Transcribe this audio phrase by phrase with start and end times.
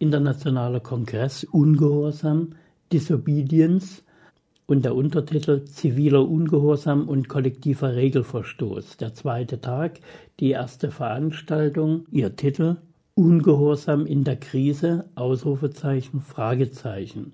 [0.00, 2.54] Internationaler Kongress Ungehorsam,
[2.90, 4.02] Disobedience
[4.66, 8.96] und der Untertitel Ziviler Ungehorsam und kollektiver Regelverstoß.
[8.96, 10.00] Der zweite Tag,
[10.40, 12.78] die erste Veranstaltung, ihr Titel
[13.14, 17.32] Ungehorsam in der Krise, Ausrufezeichen, Fragezeichen.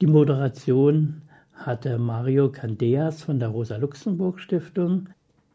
[0.00, 1.22] Die Moderation
[1.52, 5.08] hatte Mario Candeas von der Rosa-Luxemburg-Stiftung.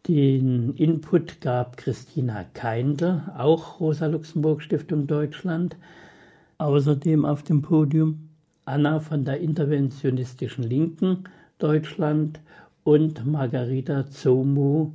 [0.09, 5.77] Den Input gab Christina Keindl, auch Rosa-Luxemburg-Stiftung Deutschland.
[6.57, 8.29] Außerdem auf dem Podium
[8.65, 11.25] Anna von der Interventionistischen Linken
[11.57, 12.39] Deutschland
[12.83, 14.93] und Margarita Zomu,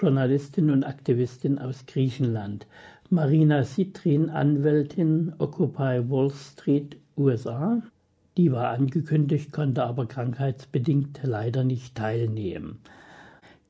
[0.00, 2.66] Journalistin und Aktivistin aus Griechenland.
[3.10, 7.82] Marina Citrin, Anwältin, Occupy Wall Street, USA.
[8.36, 12.80] Die war angekündigt, konnte aber krankheitsbedingt leider nicht teilnehmen.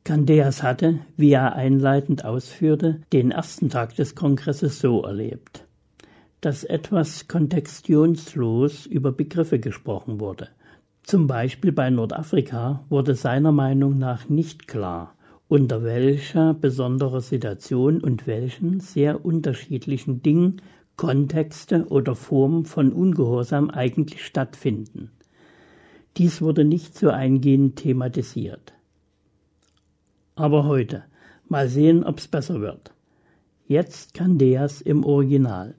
[0.04, 5.63] Candeas hatte, wie er einleitend ausführte, den ersten Tag des Kongresses so erlebt
[6.44, 10.48] dass etwas kontextionslos über Begriffe gesprochen wurde.
[11.02, 15.14] Zum Beispiel bei Nordafrika wurde seiner Meinung nach nicht klar,
[15.48, 20.60] unter welcher besonderer Situation und welchen sehr unterschiedlichen Dingen
[20.96, 25.12] Kontexte oder Formen von Ungehorsam eigentlich stattfinden.
[26.18, 28.74] Dies wurde nicht so eingehend thematisiert.
[30.34, 31.04] Aber heute,
[31.48, 32.92] mal sehen, ob's besser wird.
[33.66, 35.74] Jetzt Candeas im Original.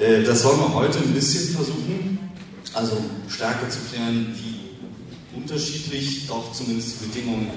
[0.00, 2.18] Äh, das wollen wir heute ein bisschen versuchen,
[2.72, 2.96] also
[3.28, 7.50] stärker zu klären, wie unterschiedlich doch zumindest die Bedingungen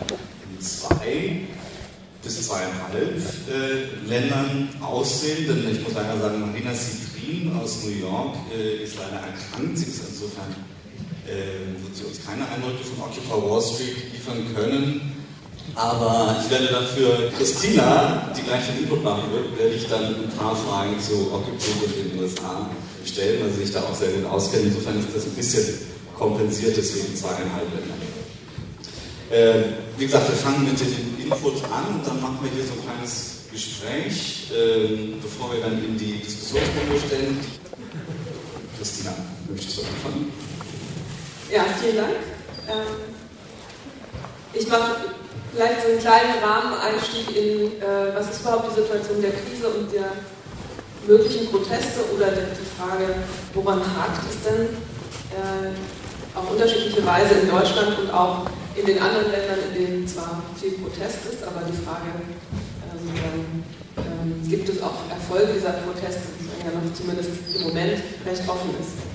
[0.52, 1.42] in zwei
[2.22, 3.18] bis zweieinhalb
[3.50, 5.48] äh, Ländern aussehen.
[5.48, 9.78] Denn ich muss leider sagen, Marina Citrin aus New York äh, ist leider erkrankt.
[9.78, 10.54] Sie ist insofern,
[11.26, 15.23] wird sie uns keine Eindrücke von Occupy Wall Street liefern können.
[15.76, 20.30] Aber ich werde dafür Christina, die gleich den Input machen wird, werde ich dann ein
[20.38, 22.70] paar Fragen zu Occupy in den USA
[23.06, 24.68] stellen, weil sie sich da auch sehr gut auskennen.
[24.68, 25.80] Insofern ist das ein bisschen
[26.16, 27.96] kompensiert, deswegen zweieinhalb Länder.
[29.32, 29.64] Äh,
[29.98, 32.86] wie gesagt, wir fangen mit dem Input an und dann machen wir hier so ein
[32.86, 37.40] kleines Gespräch, äh, bevor wir dann in die Diskussionsrunde stellen.
[38.78, 39.14] Christina,
[39.50, 40.32] möchtest du anfangen?
[41.52, 42.16] Ja, vielen Dank.
[42.68, 43.14] Ähm,
[44.54, 44.98] ich mache
[45.54, 49.94] vielleicht so einen kleinen Rahmeneinstieg in, äh, was ist überhaupt die Situation der Krise und
[49.94, 50.10] der
[51.08, 53.14] möglichen Proteste oder die Frage,
[53.54, 54.70] woran hakt es denn
[55.36, 55.70] äh,
[56.34, 60.72] auf unterschiedliche Weise in Deutschland und auch in den anderen Ländern, in denen zwar viel
[60.72, 62.10] Protest ist, aber die Frage,
[63.98, 68.72] ähm, gibt es auch Erfolge dieser Proteste, die ja noch zumindest im Moment recht offen
[68.80, 69.13] ist.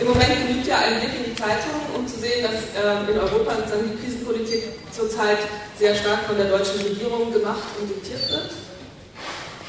[0.00, 3.18] Im Moment genügt ja ein Blick in die Zeitung, um zu sehen, dass äh, in
[3.18, 5.38] Europa die Krisenpolitik zurzeit
[5.78, 8.50] sehr stark von der deutschen Regierung gemacht und diktiert wird.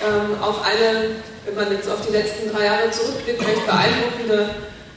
[0.03, 4.49] Ähm, auf eine, wenn man jetzt auf die letzten drei Jahre zurückblickt, recht beeindruckende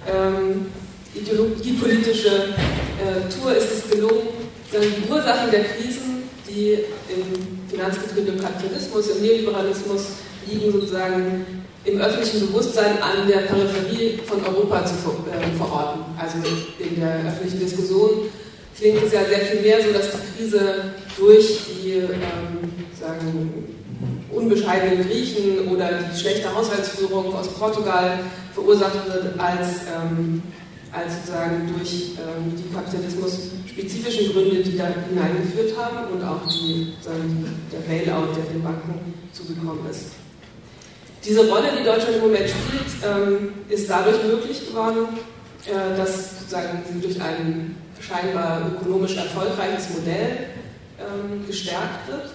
[0.07, 0.67] ähm,
[1.15, 2.55] ideologiepolitische
[2.99, 4.29] äh, Tour ist es gelungen,
[4.73, 6.79] die Ursachen der Krisen, die
[7.09, 10.07] im finanzgetriebenen Kapitalismus, im Neoliberalismus
[10.47, 16.03] liegen, sozusagen im öffentlichen Bewusstsein an der Peripherie von Europa zu äh, verorten.
[16.19, 16.39] Also
[16.79, 18.29] in der öffentlichen Diskussion
[18.77, 20.61] klingt es ja sehr viel mehr so, dass die Krise
[21.17, 23.65] durch die ähm, sagen,
[24.31, 28.21] unbescheidenen Griechen oder die schlechte Haushaltsführung aus Portugal
[28.55, 30.43] verursacht wird, als, ähm,
[30.93, 37.47] als sozusagen durch ähm, die kapitalismus-spezifischen Gründe, die da hineingeführt haben und auch die, sagen,
[37.73, 40.13] der Bailout, der den Banken zugekommen ist.
[41.25, 45.09] Diese Rolle, die Deutschland im Moment spielt, ähm, ist dadurch möglich geworden,
[45.67, 50.47] äh, dass sozusagen sie durch ein scheinbar ökonomisch erfolgreiches Modell
[50.99, 52.31] ähm, gestärkt wird.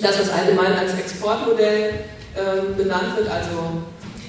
[0.00, 1.92] Das, was allgemein als Exportmodell
[2.36, 3.82] ähm, benannt wird, also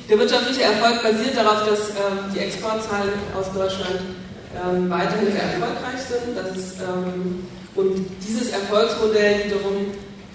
[0.08, 1.90] der wirtschaftliche Erfolg basiert darauf, dass
[2.32, 4.02] die Exportzahlen aus Deutschland
[4.88, 6.56] weiterhin sehr erfolgreich sind.
[6.56, 6.76] Ist,
[7.74, 9.88] und dieses Erfolgsmodell wiederum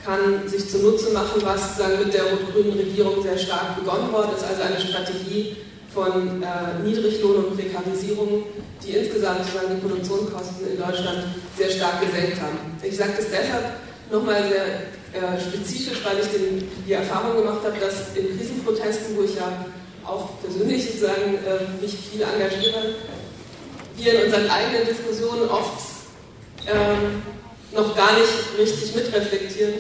[0.05, 4.44] kann sich zunutze machen, was dann mit der rot-grünen Regierung sehr stark begonnen worden ist,
[4.44, 5.56] also eine Strategie
[5.93, 8.44] von äh, Niedriglohn und Prekarisierung,
[8.82, 11.25] die insgesamt sozusagen die Produktionskosten in Deutschland
[11.58, 12.58] sehr stark gesenkt haben.
[12.82, 13.64] Ich sage das deshalb
[14.11, 14.64] nochmal sehr
[15.12, 19.67] äh, spezifisch, weil ich den, die Erfahrung gemacht habe, dass in Krisenprotesten, wo ich ja
[20.06, 22.94] auch persönlich sozusagen äh, mich viel engagiere,
[23.96, 25.82] wir in unseren eigenen Diskussionen oft
[26.67, 27.23] ähm,
[27.72, 29.75] noch gar nicht richtig mitreflektieren,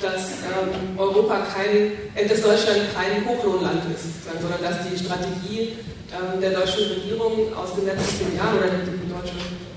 [0.00, 5.76] dass ähm, Europa kein, äh, dass Deutschland kein Hochlohnland ist, sondern dass die Strategie
[6.12, 9.34] ähm, der deutschen Regierung aus den letzten Jahren oder die, deutsche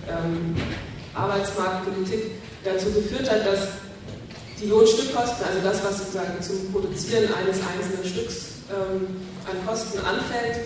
[0.07, 0.55] ähm,
[1.13, 2.31] Arbeitsmarktpolitik
[2.63, 3.67] dazu geführt hat, dass
[4.59, 10.65] die Lohnstückkosten, also das, was sozusagen zum Produzieren eines einzelnen Stücks ähm, an Kosten anfällt,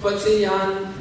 [0.00, 0.92] vor zehn Jahren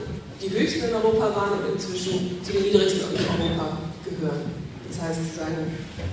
[0.41, 4.68] die höchsten in Europa waren und inzwischen zu den niedrigsten in Europa gehören.
[4.99, 5.63] Das heißt sozusagen,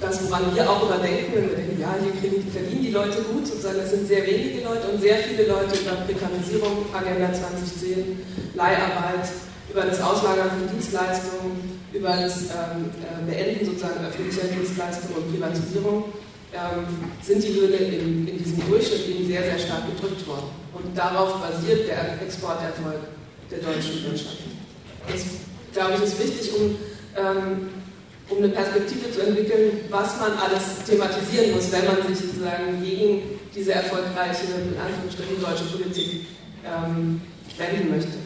[0.01, 3.47] das, woran wir auch überdenken, wenn wir denken, ja, hier kriegen, verdienen die Leute gut,
[3.47, 8.23] sozusagen, das sind sehr wenige Leute und sehr viele Leute über Prekarisierung, Agenda 2010,
[8.55, 9.27] Leiharbeit,
[9.71, 16.05] über das Auslagern von Dienstleistungen, über das ähm, äh, Beenden sozusagen öffentlicher Dienstleistungen und Privatisierung
[16.55, 20.47] ähm, sind die Löhne in, in, diesem Durchschnitt eben sehr, sehr stark gedrückt worden.
[20.75, 23.03] Und darauf basiert der Exporterfolg
[23.51, 24.39] der deutschen Wirtschaft.
[25.11, 25.25] Das,
[25.73, 26.77] glaube ich, ist wichtig, um,
[27.17, 27.69] ähm,
[28.29, 33.23] um eine Perspektive zu entwickeln, was man alles thematisieren muss, wenn man sich sozusagen gegen
[33.55, 36.27] diese erfolgreiche, in Anführungsstrichen, deutsche Politik
[36.65, 37.21] ähm,
[37.57, 38.19] wenden möchte.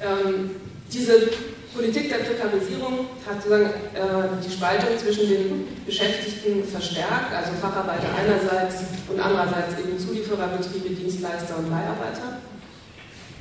[0.00, 0.50] Ähm,
[0.92, 1.30] diese
[1.74, 8.82] Politik der Prekarisierung hat sozusagen äh, die Spaltung zwischen den Beschäftigten verstärkt, also Facharbeiter einerseits
[9.08, 12.40] und andererseits eben Zuliefererbetriebe, Dienstleister und Leiharbeiter.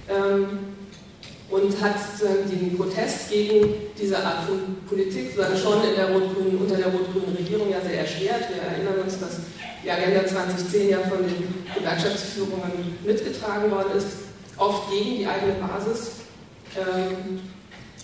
[0.09, 0.74] Ähm,
[1.49, 3.67] und hat sozusagen den Protest gegen
[3.99, 8.49] diese Art von Politik sozusagen schon in der unter der rot-grünen Regierung ja sehr erschwert.
[8.49, 9.37] Wir erinnern uns, dass
[9.83, 14.07] die Agenda 2010 ja von den Gewerkschaftsführungen mitgetragen worden ist,
[14.57, 16.25] oft gegen die eigene Basis.
[16.75, 17.39] Ähm,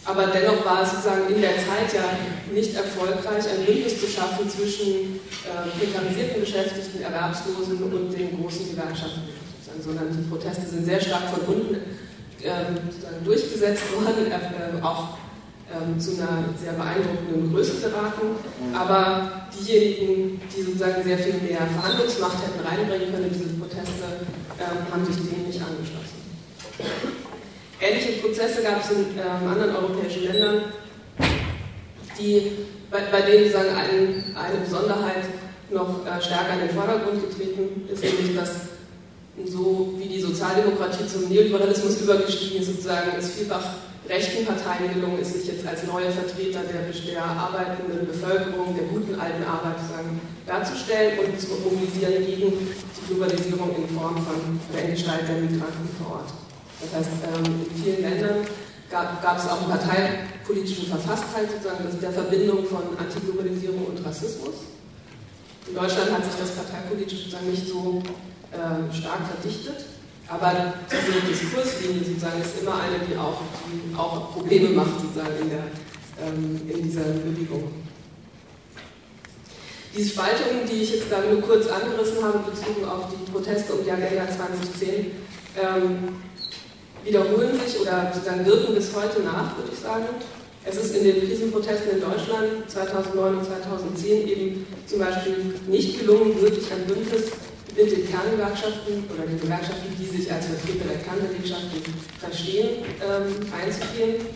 [0.05, 2.05] aber dennoch war es sozusagen in der Zeit ja
[2.51, 9.29] nicht erfolgreich, ein Bündnis zu schaffen zwischen äh, prekarisierten Beschäftigten, Erwerbslosen und den großen Gewerkschaften,
[9.79, 11.81] sondern die Proteste sind sehr stark äh,
[13.23, 15.17] durchgesetzt worden, äh, auch
[15.71, 18.35] ähm, zu einer sehr beeindruckenden Größe geraten.
[18.73, 24.27] Aber diejenigen, die sozusagen sehr viel mehr Verhandlungsmacht hätten reinbringen können in diese Proteste,
[24.59, 26.21] ähm, haben sich denen nicht angeschlossen.
[27.79, 30.73] Ähnliche Prozesse gab es in ähm, anderen europäischen Ländern,
[32.19, 32.51] die,
[32.91, 35.25] bei, bei denen sagen, ein, eine Besonderheit
[35.71, 38.70] noch äh, stärker in den Vordergrund getreten ist, nämlich dass
[39.45, 43.63] so wie die Sozialdemokratie zum Neoliberalismus übergestiegen ist, sozusagen es vielfach
[44.09, 49.15] rechten Parteien gelungen ist, sich jetzt als neue Vertreter der, der arbeitenden Bevölkerung, der guten
[49.19, 55.27] alten Arbeit sozusagen darzustellen und zu mobilisieren gegen die Globalisierung in Form von der Gestalt
[55.27, 56.29] der Migranten vor Ort.
[56.81, 58.45] Das heißt, ähm, in vielen Ländern
[58.89, 64.67] gab, es auch parteipolitische Verfasstheit sozusagen der Verbindung von Antiglobalisierung und Rassismus.
[65.67, 68.01] In Deutschland hat sich das parteipolitisch sozusagen nicht so
[68.51, 69.85] äh, stark verdichtet,
[70.27, 75.49] aber diese Diskurslinie sozusagen ist immer eine, die auch, die auch Probleme macht sozusagen in,
[75.49, 75.63] der,
[76.23, 77.71] ähm, in dieser Bewegung.
[79.95, 83.83] Diese Spaltungen, die ich jetzt da nur kurz angerissen habe, bezogen auf die Proteste um
[83.83, 85.11] die Agenda 2010,
[85.59, 86.15] ähm,
[87.03, 90.05] wiederholen sich oder sozusagen wirken bis heute nach, würde ich sagen.
[90.63, 96.39] Es ist in den Krisenprotesten in Deutschland 2009 und 2010 eben zum Beispiel nicht gelungen,
[96.39, 97.31] wirklich ein Bündnis
[97.75, 101.81] mit den Kerngewerkschaften oder den Gewerkschaften, die sich als Vertreter der Kernbelegschaften
[102.19, 104.27] verstehen, ähm, einzugehen,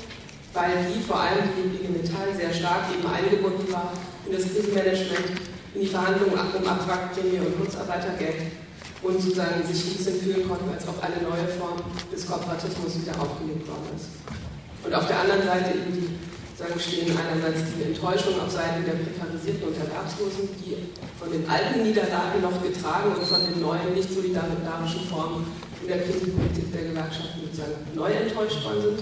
[0.54, 3.92] weil die vor allem die IG Metall sehr stark eben eingebunden war
[4.26, 5.36] in das Krisenmanagement,
[5.76, 8.56] in die Verhandlungen um Abwrackprämie und Kurzarbeitergeld
[9.04, 11.78] und sozusagen sich ein bisschen fühlen konnten, als ob eine neue Form
[12.12, 14.08] des Kooperatismus wieder aufgelegt worden ist.
[14.84, 16.10] Und auf der anderen Seite eben die,
[16.58, 20.88] sagen, stehen einerseits die Enttäuschung auf Seiten der Prekarisierten und Erwerbslosen, die
[21.20, 25.46] von den alten Niederlagen noch getragen und von den neuen, nicht solidarischen Formen
[25.82, 29.00] in der Krisenpolitik der Gewerkschaften sozusagen neu enttäuscht worden sind.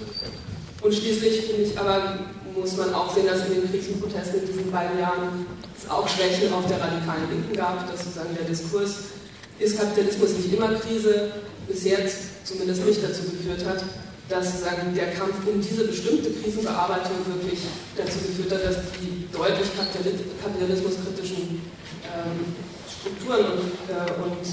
[0.82, 2.26] Und schließlich finde ich aber,
[2.58, 5.46] muss man auch sehen, dass in den Krisenprotesten in diesen beiden Jahren
[5.78, 9.14] es auch Schwächen auf der radikalen Linken gab, dass sozusagen der Diskurs
[9.60, 11.32] ist Kapitalismus nicht immer Krise,
[11.68, 13.84] bis jetzt zumindest nicht dazu geführt hat,
[14.30, 17.60] dass sozusagen der Kampf um diese bestimmte Krisenbearbeitung wirklich
[17.96, 19.70] dazu geführt hat, dass die deutlich
[20.42, 21.62] kapitalismuskritischen
[22.08, 22.56] ähm,
[22.88, 24.48] Strukturen und, äh, und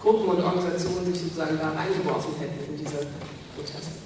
[0.00, 3.06] Gruppen und Organisationen sich sozusagen da reingeworfen hätten in diese
[3.56, 4.00] Proteste.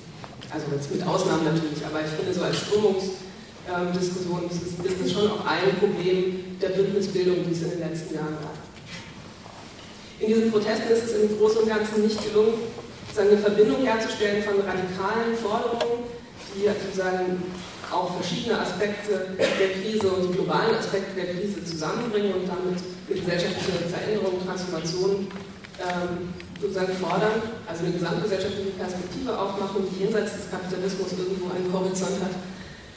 [0.51, 5.11] Also jetzt mit Ausnahmen natürlich, aber ich finde so als Strömungsdiskussion ähm, ist, ist das
[5.13, 8.55] schon auch ein Problem der Bündnisbildung, die es in den letzten Jahren gab.
[10.21, 12.55] In diesen Protesten ist es im Großen und Ganzen nicht gelungen,
[13.21, 16.03] eine Verbindung herzustellen von radikalen Forderungen,
[16.55, 17.43] die sozusagen
[17.93, 23.87] auch verschiedene Aspekte der Krise und die globalen Aspekte der Krise zusammenbringen und damit gesellschaftliche
[23.87, 25.29] Veränderung, Transformation
[25.79, 32.19] ähm, sozusagen fordern, also eine gesamtgesellschaftliche Perspektive aufmachen, die jenseits des Kapitalismus irgendwo einen Horizont
[32.19, 32.35] hat.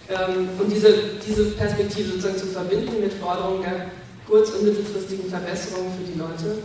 [0.09, 3.91] Ähm, und diese, diese Perspektive sozusagen zu verbinden mit Forderungen der
[4.25, 6.57] kurz- und mittelfristigen Verbesserung für die Leute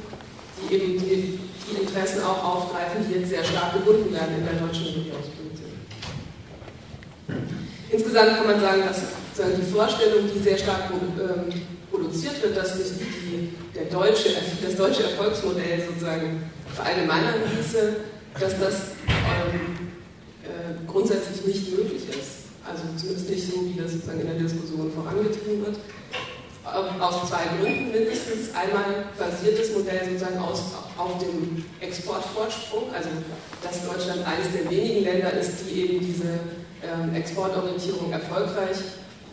[0.68, 1.38] die eben die,
[1.72, 5.72] die Interessen auch aufgreifen, die jetzt sehr stark gebunden werden in der deutschen Regierungspolitik.
[7.90, 9.00] Insgesamt kann man sagen, dass
[9.56, 11.52] die Vorstellung, die sehr stark ähm,
[11.90, 12.92] produziert wird, dass sich
[13.74, 14.30] der deutsche,
[14.62, 17.96] das deutsche Erfolgsmodell sozusagen verallgemeinern ließe,
[18.38, 18.74] dass das
[19.08, 19.88] ähm,
[20.42, 22.48] äh, grundsätzlich nicht möglich ist.
[22.64, 25.76] Also zumindest nicht so, wie das sozusagen in der Diskussion vorangetrieben wird.
[26.64, 28.54] Aus zwei Gründen mindestens.
[28.54, 30.62] Einmal basiert das Modell sozusagen aus,
[30.96, 33.08] auf dem Exportvorsprung, also
[33.62, 36.38] dass Deutschland eines der wenigen Länder ist, die eben diese
[36.86, 38.78] ähm, Exportorientierung erfolgreich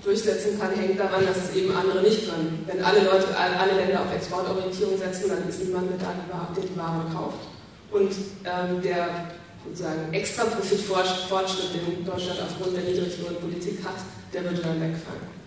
[0.04, 2.64] durchsetzen kann, hängt daran, dass es eben andere nicht können.
[2.66, 7.06] Wenn alle Leute, alle Länder auf Exportorientierung setzen, dann ist niemand mit, der die Ware
[7.14, 7.46] kauft.
[7.92, 8.12] Und
[8.46, 9.30] ähm, der
[9.66, 13.98] sozusagen extra Profitfortschritt, den Deutschland aufgrund der Niedriglohnpolitik hat,
[14.34, 15.39] der würde dann wegfallen.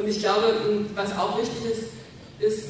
[0.00, 0.54] Und ich glaube,
[0.94, 1.84] was auch wichtig ist,
[2.40, 2.68] ist,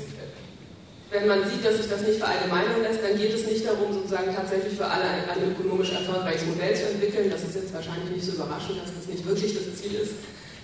[1.11, 4.35] wenn man sieht, dass sich das nicht verallgemeinern lässt, dann geht es nicht darum, sozusagen
[4.35, 7.31] tatsächlich für alle ein, ökonomisch erfolgreiches Modell zu entwickeln.
[7.31, 10.15] Das ist jetzt wahrscheinlich nicht so überraschend, dass das nicht wirklich das Ziel ist,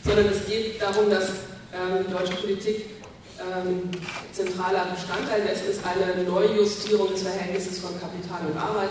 [0.05, 1.31] sondern es geht darum, dass
[1.71, 2.91] ähm, deutsche Politik
[3.39, 3.91] ähm,
[4.33, 8.91] zentraler Bestandteil dessen ist, eine Neujustierung des Verhältnisses von Kapital und Arbeit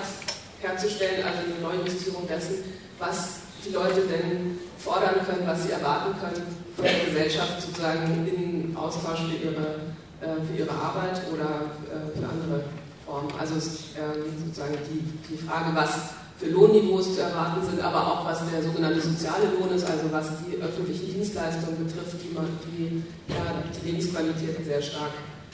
[0.61, 2.63] herzustellen, also eine Neujustierung dessen,
[2.99, 9.21] was die Leute denn fordern können, was sie erwarten können der Gesellschaft sozusagen in Austausch
[9.21, 9.75] für ihre,
[10.21, 12.63] äh, für ihre Arbeit oder äh, für andere
[13.05, 13.29] Formen.
[13.39, 18.39] Also ähm, sozusagen die, die Frage, was für Lohnniveaus zu erwarten sind, aber auch was
[18.51, 23.63] der sogenannte soziale Lohn ist, also was die öffentlichen Dienstleistungen betrifft, die, man, die ja,
[23.71, 25.11] die Lebensqualität sehr stark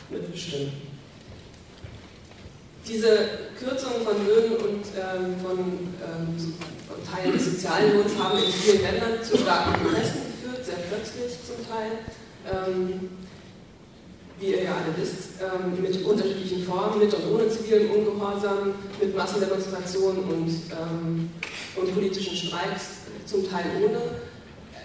[0.09, 0.73] mitbestimmen.
[2.87, 6.55] Diese Kürzungen von Löhnen und ähm, von, ähm,
[6.87, 10.30] von, Teilen des sozialen Lohns haben in vielen Ländern zu starken Protesten
[10.71, 11.91] sehr plötzlich zum Teil.
[12.47, 13.09] Ähm,
[14.39, 19.15] wie ihr ja alle wisst, ähm, mit unterschiedlichen Formen, mit und ohne zivilen Ungehorsam, mit
[19.15, 21.29] Massendemonstrationen und, ähm,
[21.75, 24.01] und politischen Streiks, zum Teil ohne.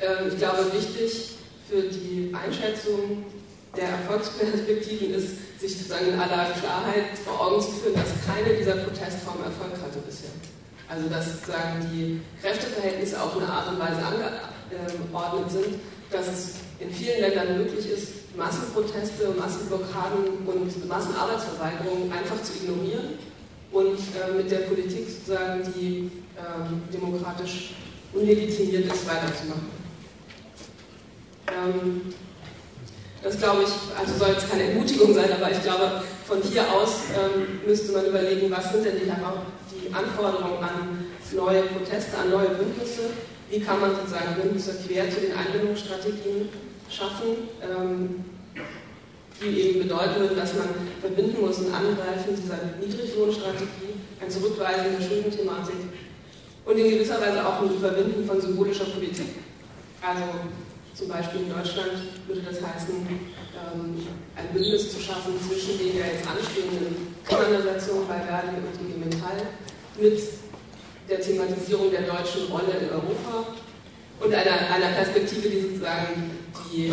[0.03, 1.39] Ähm, ich glaube, wichtig
[1.71, 3.25] für die Einschätzung
[3.75, 8.77] der Erfolgsperspektiven ist, sich sozusagen in aller Klarheit vor Augen zu führen, dass keine dieser
[8.77, 10.31] Protestformen Erfolg hatte bisher.
[10.89, 14.05] Also dass sozusagen die Kräfteverhältnisse auf eine Art und Weise
[14.71, 15.75] angeordnet sind,
[16.11, 23.19] dass es in vielen Ländern möglich ist, Massenproteste, Massenblockaden und Massenarbeitsverweigerungen einfach zu ignorieren
[23.73, 27.75] und äh, mit der Politik sozusagen, die äh, demokratisch
[28.13, 29.71] unlegitimiert ist, weiterzumachen.
[31.49, 32.15] Ähm,
[33.23, 37.01] das glaube ich, also soll jetzt keine Ermutigung sein, aber ich glaube, von hier aus
[37.15, 43.11] ähm, müsste man überlegen, was sind denn die Anforderungen an neue Proteste, an neue Bündnisse,
[43.51, 46.49] wie kann man sozusagen Bündnisse quer zu den Einbindungsstrategien
[46.91, 48.25] schaffen, ähm,
[49.41, 50.69] die eben bedeuten würden, dass man
[51.01, 55.77] verbinden muss ein Angreifen dieser Niedriglohnstrategie, ein Zurückweisen der Schuldenthematik
[56.65, 59.37] und in gewisser Weise auch ein Überwinden von symbolischer Politik.
[60.01, 60.25] Also
[60.95, 61.93] zum Beispiel in Deutschland
[62.27, 68.21] würde das heißen, ähm, ein Bündnis zu schaffen zwischen den ja jetzt anstehenden Auseinandersetzungen bei
[68.21, 69.47] Verdi und IG Metall
[70.01, 70.19] mit
[71.09, 73.47] der Thematisierung der deutschen Rolle in Europa
[74.21, 76.31] und einer, einer Perspektive, die sozusagen
[76.73, 76.93] die,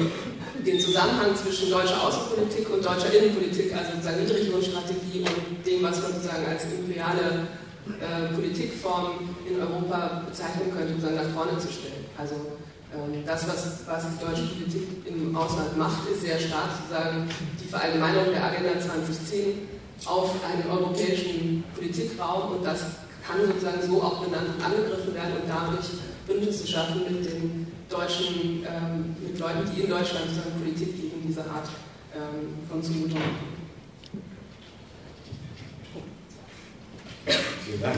[0.66, 6.14] den Zusammenhang zwischen deutscher Außenpolitik und deutscher Innenpolitik, also sozusagen Niedriglohnstrategie und dem, was man
[6.14, 7.48] sozusagen als imperiale
[7.88, 12.06] äh, Politikform in Europa bezeichnen könnte, sozusagen nach vorne zu stellen.
[12.18, 12.36] Also
[12.94, 17.28] ähm, das, was, was die deutsche Politik im Ausland macht, ist sehr stark sozusagen
[17.60, 19.68] die Verallgemeinerung der Agenda 2010
[20.06, 22.82] auf einen europäischen Politikraum und das
[23.26, 25.88] kann sozusagen so auch benannt angegriffen werden und dadurch
[26.28, 31.42] Bündnisse schaffen mit den deutschen, ähm, mit Leuten, die in Deutschland sozusagen Politik gegen diese
[31.42, 31.70] Art
[32.16, 33.54] ähm, von Zumutung machen.
[37.66, 37.98] Vielen Dank.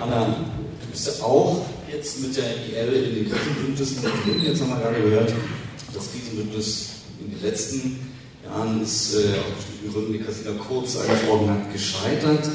[0.00, 4.02] Anna, du bist ja auch jetzt mit der IL in den Krisenbündnissen.
[4.42, 5.32] Jetzt haben wir gerade gehört,
[5.94, 6.90] das Krisenbündnis
[7.20, 7.98] in den letzten
[8.44, 12.48] Jahren ist äh, aus bestimmten Gründen, die Christina Kurz angesprochen hat, gescheitert.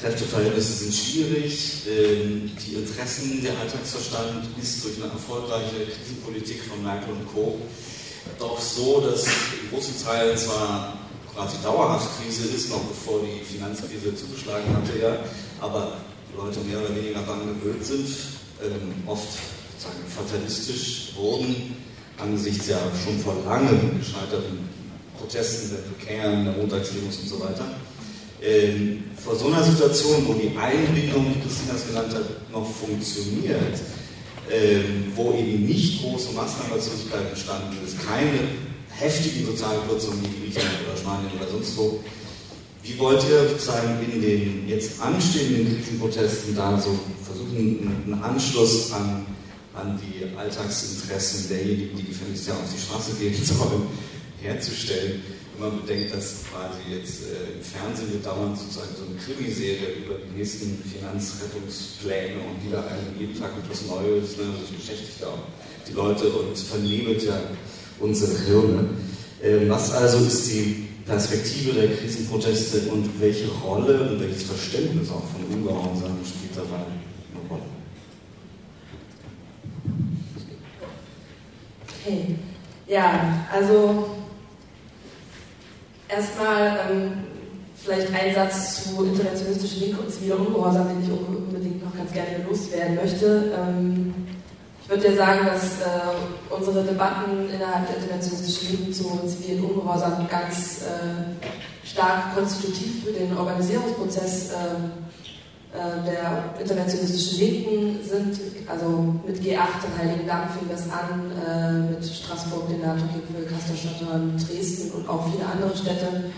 [0.00, 7.12] Kräfteverhältnisse sind schwierig, ähm, die Interessen der Alltagsverstand ist durch eine erfolgreiche Krisenpolitik von Merkel
[7.12, 7.58] und Co.
[8.38, 10.98] doch so, dass in großen Teilen zwar
[11.34, 15.18] quasi dauerhaft Krise ist, noch bevor die Finanzkrise zugeschlagen hatte, ja,
[15.60, 15.98] aber
[16.36, 18.08] Leute mehr oder weniger daran gewöhnt sind,
[18.62, 19.28] ähm, oft
[19.78, 21.76] sagen, fatalistisch wurden
[22.18, 24.68] angesichts ja schon vor langem gescheiterten
[25.18, 27.64] Protesten der prekären, der Montagsdemos und so weiter
[28.44, 33.80] ähm, vor so einer Situation, wo die Einbindung, wie Christina es genannt hat, noch funktioniert,
[34.50, 38.40] ähm, wo eben nicht große Massenarbeitslosigkeit entstanden ist, keine
[38.90, 42.00] heftigen sozialen Kürzungen wie Griechenland oder Spanien oder sonst wo,
[42.82, 49.24] wie wollt ihr sozusagen in den jetzt anstehenden Krisenprotesten da so versuchen, einen Anschluss an
[49.74, 53.86] an die Alltagsinteressen derjenigen, die gefälligst ja auf die Straße gehen sollen,
[54.40, 55.22] herzustellen.
[55.56, 60.16] Wenn man bedenkt, dass quasi jetzt äh, im Fernsehen dauernd sozusagen so eine Krimiserie über
[60.18, 65.28] die nächsten Finanzrettungspläne und die da einen jeden Tag etwas Neues, ne, das beschäftigt ja
[65.28, 65.46] auch
[65.86, 67.38] die Leute und vernebelt ja
[68.00, 68.88] unsere Hirne.
[69.42, 75.22] Ähm, was also ist die Perspektive der Krisenproteste und welche Rolle und welches Verständnis auch
[75.30, 77.62] von Ungehorsam spielt dabei eine Rolle?
[82.02, 82.34] Okay.
[82.86, 84.23] Ja, also
[86.16, 87.12] erstmal ähm,
[87.76, 92.44] vielleicht ein Satz zu interventionistischen Linke und ziviler Ungehorsam, den ich unbedingt noch ganz gerne
[92.48, 93.52] loswerden möchte.
[93.56, 94.14] Ähm,
[94.82, 100.28] ich würde ja sagen, dass äh, unsere Debatten innerhalb der interventionistischen Linken zu zivilen Ungehorsam
[100.28, 104.54] ganz äh, stark konstitutiv für den Organisierungsprozess äh
[105.74, 108.40] der interventionistischen Linken sind.
[108.68, 114.00] Also mit G8 in Heiligendamm fing das an, äh, mit Straßburg, den NATO-Gipfel, Kasterstadt,
[114.48, 116.30] Dresden und auch viele andere Städte,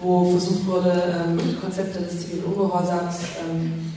[0.00, 3.92] wo versucht wurde, ähm, Konzepte des zivilen Ungehorsams ähm,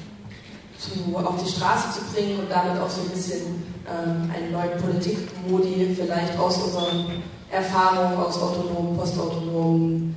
[0.77, 4.77] zu, auf die Straße zu bringen und damit auch so ein bisschen ähm, einen neuen
[4.82, 10.16] Politikmodi vielleicht aus unseren Erfahrungen aus autonomen, postautonomen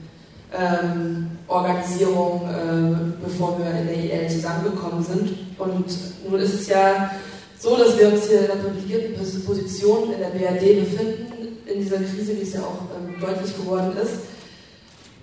[0.52, 5.36] ähm, Organisierungen, äh, bevor wir in der IL zusammengekommen sind.
[5.58, 5.86] Und
[6.28, 7.10] nun ist es ja
[7.58, 11.98] so, dass wir uns hier in einer privilegierten Position in der BRD befinden, in dieser
[11.98, 14.20] Krise, wie es ja auch ähm, deutlich geworden ist.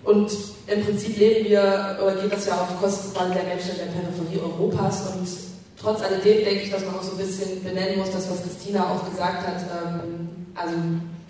[0.04, 0.32] Und
[0.68, 4.40] im Prinzip leben wir, oder geht das ja auf Kosten der Menschen in der Peripherie
[4.40, 5.28] Europas und
[5.80, 8.84] trotz alledem denke ich, dass man auch so ein bisschen benennen muss, das, was Christina
[8.84, 9.64] auch gesagt hat.
[9.64, 10.74] Ähm, also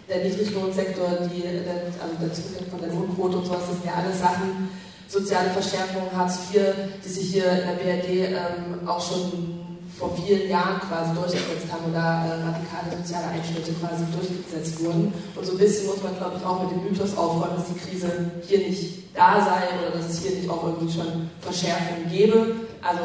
[0.10, 4.20] der Niedriglohnsektor, die, also der Zugang von der Lohnquote und sowas, das sind ja alles
[4.20, 4.70] Sachen,
[5.08, 6.62] soziale Verschärfung, Hartz IV,
[7.04, 9.58] die sich hier in der BRD ähm, auch schon
[9.98, 15.12] vor vielen Jahren quasi durchgesetzt haben oder äh, radikale soziale Einschnitte quasi durchgesetzt wurden.
[15.36, 17.80] Und so ein bisschen muss man, glaube ich, auch mit dem Mythos aufräumen, dass die
[17.80, 22.56] Krise hier nicht da sei oder dass es hier nicht auch irgendwie schon Verschärfungen gäbe.
[22.84, 23.04] Also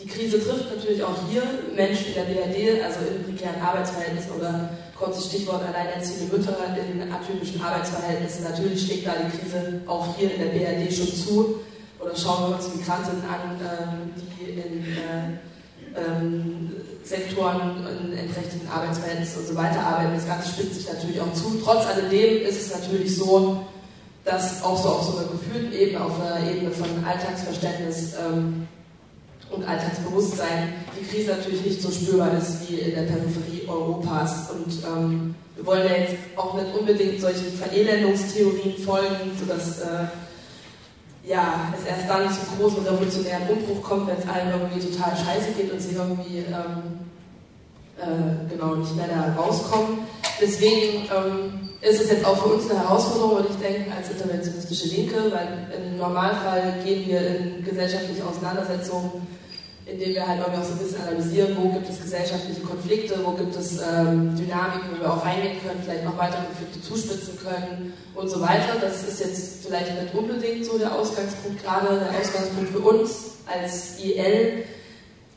[0.00, 1.42] die Krise trifft natürlich auch hier
[1.76, 7.60] Menschen in der BRD, also in prekären Arbeitsverhältnissen oder kurzes Stichwort alleinerziehende Mütter in atypischen
[7.62, 8.44] Arbeitsverhältnissen.
[8.44, 11.60] Natürlich schlägt da die Krise auch hier in der BRD schon zu.
[11.98, 15.40] Oder schauen wir uns Migrantinnen an, ähm, die in äh,
[15.96, 20.14] ähm, Sektoren in entrechteten Arbeitsverhältnissen und so weiter arbeiten.
[20.14, 21.60] Das Ganze spitzt sich natürlich auch zu.
[21.64, 23.64] Trotz alledem ist es natürlich so,
[24.24, 28.68] dass auch so auf so einer gefühlten Ebene, auf einer Ebene von Alltagsverständnis ähm,
[29.50, 34.50] und Alltagsbewusstsein die Krise natürlich nicht so spürbar ist wie in der Peripherie Europas.
[34.50, 40.06] Und ähm, wir wollen ja jetzt auch nicht unbedingt solchen Verelendungstheorien folgen, sodass äh,
[41.24, 45.52] ja, es erst dann zum großen revolutionären Umbruch kommt, wenn es allen irgendwie total scheiße
[45.56, 47.00] geht und sie irgendwie ähm,
[47.98, 49.98] äh, genau nicht mehr da rauskommen.
[50.40, 54.88] Deswegen ähm, ist es jetzt auch für uns eine Herausforderung, würde ich denken, als interventionistische
[54.88, 59.26] Linke, weil im Normalfall gehen wir in gesellschaftliche Auseinandersetzungen
[59.92, 63.32] indem wir halt irgendwie auch so ein bisschen analysieren, wo gibt es gesellschaftliche Konflikte, wo
[63.32, 67.92] gibt es ähm, Dynamiken, wo wir auch reingehen können, vielleicht noch weitere Konflikte zuspitzen können
[68.14, 68.76] und so weiter.
[68.80, 73.98] Das ist jetzt vielleicht nicht unbedingt so der Ausgangspunkt, gerade der Ausgangspunkt für uns als
[73.98, 74.64] IL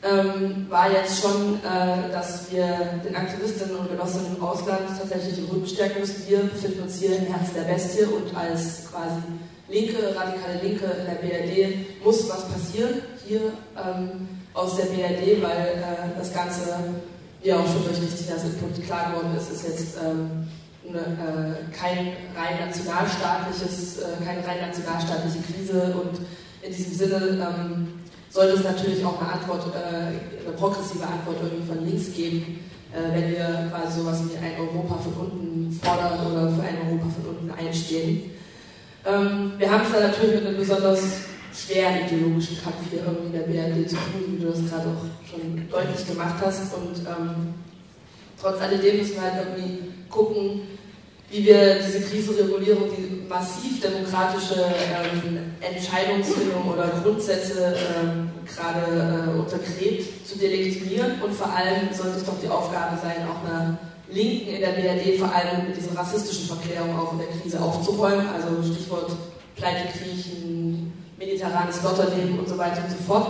[0.04, 5.46] ähm, war jetzt schon, äh, dass wir den Aktivistinnen und Genossinnen im Ausland tatsächlich den
[5.46, 6.28] Rücken stärken müssen.
[6.28, 9.22] Wir befinden uns hier im Herzen der Bestie und als quasi
[9.68, 13.52] linke, radikale Linke in der BRD muss was passieren hier.
[13.76, 16.60] Ähm, aus der BRD, weil äh, das Ganze,
[17.42, 20.46] wie auch schon durch Christinas Input klar geworden ist, ist jetzt ähm,
[20.88, 26.20] eine, äh, kein rein nationalstaatliches, äh, keine rein nationalstaatliche Krise und
[26.62, 27.88] in diesem Sinne ähm,
[28.30, 32.60] sollte es natürlich auch eine Antwort, äh, eine progressive Antwort irgendwie von links geben,
[32.92, 37.06] äh, wenn wir quasi sowas wie ein Europa von unten fordern oder für ein Europa
[37.10, 38.30] von unten einstehen.
[39.04, 41.00] Ähm, wir haben es da natürlich mit einem besonders
[41.54, 45.30] schweren ideologischen Kampf hier irgendwie in der BRD zu tun, wie du das gerade auch
[45.30, 46.74] schon deutlich gemacht hast.
[46.74, 47.54] Und ähm,
[48.40, 50.62] trotz alledem müssen wir halt irgendwie gucken,
[51.30, 60.26] wie wir diese Krisenregulierung, die massiv demokratische ähm, Entscheidungsfindung oder Grundsätze ähm, gerade äh, untergräbt,
[60.26, 61.22] zu delegitimieren.
[61.22, 63.78] Und vor allem sollte es doch die Aufgabe sein, auch einer
[64.10, 68.26] Linken in der BRD vor allem mit diesen rassistischen Verklärungen auch in der Krise aufzuräumen.
[68.28, 69.10] Also Stichwort
[69.56, 70.92] Pleite Griechen,
[71.24, 73.26] mediterranes Lotterleben und so weiter und so fort.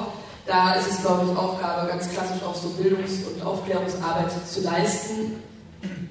[0.47, 5.43] Da ist es, glaube ich, Aufgabe, ganz klassisch auch so Bildungs- und Aufklärungsarbeit zu leisten.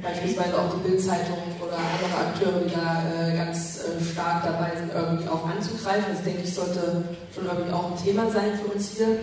[0.01, 4.91] Beispielsweise auch die Bildzeitung oder andere Akteure, die da äh, ganz äh, stark dabei sind,
[4.93, 6.13] irgendwie auch anzugreifen.
[6.13, 9.19] Das denke ich, sollte schon irgendwie auch ein Thema sein für uns hier.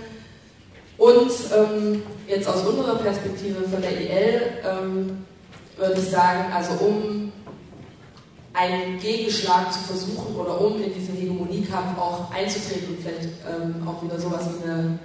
[0.96, 5.24] Und ähm, jetzt aus unserer Perspektive von der IL ähm,
[5.76, 7.32] würde ich sagen, also um
[8.52, 11.16] einen Gegenschlag zu versuchen oder um in diesen
[11.70, 14.98] Hegemoniekampf auch einzutreten und vielleicht ähm, auch wieder sowas wie eine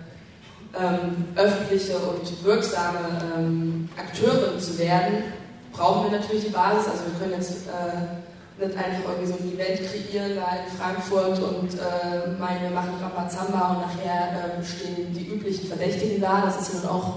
[0.77, 2.99] ähm, öffentliche und wirksame
[3.37, 5.23] ähm, Akteurin zu werden,
[5.71, 6.87] brauchen wir natürlich die Basis.
[6.87, 11.39] Also wir können jetzt äh, nicht einfach irgendwie so ein Event kreieren da in Frankfurt
[11.39, 16.41] und äh, meinen, wir machen Rambazamba und nachher äh, stehen die üblichen Verdächtigen da.
[16.45, 17.13] Das ist nun auch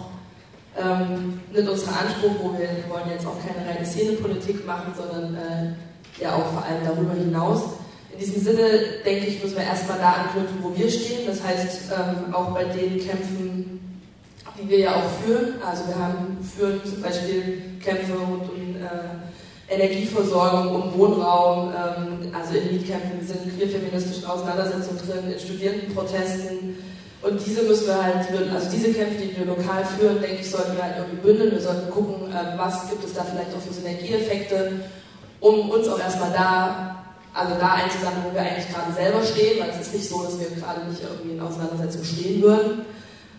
[0.76, 6.22] ähm, nicht unser Anspruch, wo wir wollen jetzt auch keine reine Szenepolitik machen, sondern äh,
[6.22, 7.62] ja auch vor allem darüber hinaus.
[8.18, 11.24] In diesem Sinne, denke ich, müssen wir erstmal da anknüpfen, wo wir stehen.
[11.24, 13.80] Das heißt, ähm, auch bei den Kämpfen,
[14.60, 15.62] die wir ja auch führen.
[15.64, 22.58] Also wir haben, führen zum Beispiel Kämpfe rund um äh, Energieversorgung, um Wohnraum, ähm, also
[22.58, 26.76] in Mietkämpfen sind queerfeministischen Auseinandersetzungen drin, in Studierendenprotesten.
[27.22, 30.74] Und diese müssen wir halt, also diese Kämpfe, die wir lokal führen, denke ich, sollten
[30.74, 31.52] wir halt irgendwie bündeln.
[31.52, 34.72] Wir sollten gucken, äh, was gibt es da vielleicht auch für Synergieeffekte,
[35.38, 36.97] um uns auch erstmal da
[37.38, 40.38] also da einzusammeln, wo wir eigentlich gerade selber stehen, weil es ist nicht so, dass
[40.40, 42.82] wir gerade nicht irgendwie in Auseinandersetzung stehen würden.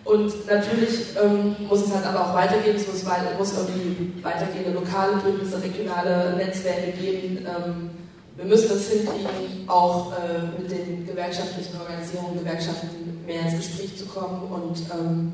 [0.06, 3.04] Und natürlich ähm, muss es halt aber auch weitergehen, es muss,
[3.38, 7.46] muss irgendwie weitergehende lokale Bündnisse, regionale Netzwerke geben.
[7.46, 7.90] Ähm,
[8.38, 12.88] wir müssen es hinkriegen, auch äh, mit den gewerkschaftlichen Organisierungen, Gewerkschaften
[13.26, 15.34] mehr ins Gespräch zu kommen und ähm,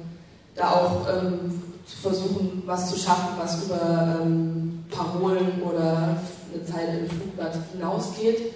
[0.55, 6.17] da auch ähm, zu versuchen, was zu schaffen, was über ähm, Parolen oder
[6.55, 8.53] eine Zeile im Flugblatt hinausgeht.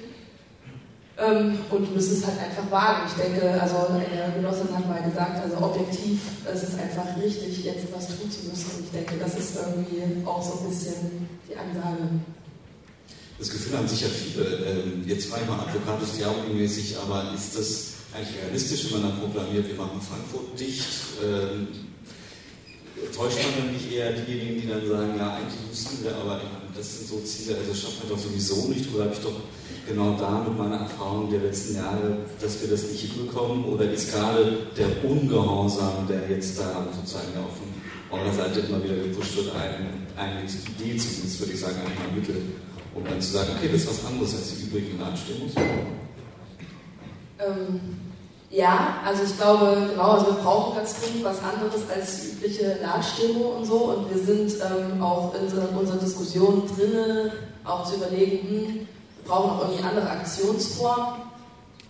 [1.20, 3.02] Ähm, und müssen es halt einfach wagen.
[3.08, 7.88] Ich denke, also eine Genossin hat mal gesagt, also objektiv es ist einfach richtig, jetzt
[7.94, 8.72] was tun zu müssen.
[8.78, 12.24] Und ich denke, das ist irgendwie auch so ein bisschen die Ansage.
[13.38, 14.46] Das Gefühl haben sicher viele.
[14.66, 19.20] Ähm, jetzt frage ich mal Advocatus Diaboli-mäßig, aber ist das eigentlich realistisch, wenn man dann
[19.20, 20.88] proklamiert, wir machen Frankfurt dicht?
[21.24, 21.68] Ähm,
[23.16, 26.42] täuscht man dann nicht eher diejenigen, die dann sagen, ja, eigentlich müssen wir, aber
[26.80, 29.36] das sind so Ziele, also schafft man doch sowieso nicht, oder habe ich doch
[29.86, 34.14] genau da mit meiner Erfahrung der letzten Jahre, dass wir das nicht hinbekommen, oder ist
[34.14, 37.60] gerade der Ungehorsam, der jetzt da sozusagen auf
[38.12, 42.42] eurer Seite immer wieder gepusht wird, eine, eine Idee zumindest, würde ich sagen, ein Mittel,
[42.96, 45.52] um dann zu sagen, okay, das ist was anderes als die übrigen Abstimmungen?
[47.40, 48.09] Ähm,
[48.52, 52.80] ja, also ich glaube, genau, also wir brauchen ganz dringend was anderes als die übliche
[52.82, 53.76] Ladstimmung und so.
[53.76, 57.32] Und wir sind ähm, auch in unserer Diskussion drin,
[57.64, 61.30] auch zu überlegen, hm, wir brauchen auch irgendwie andere Aktionsformen.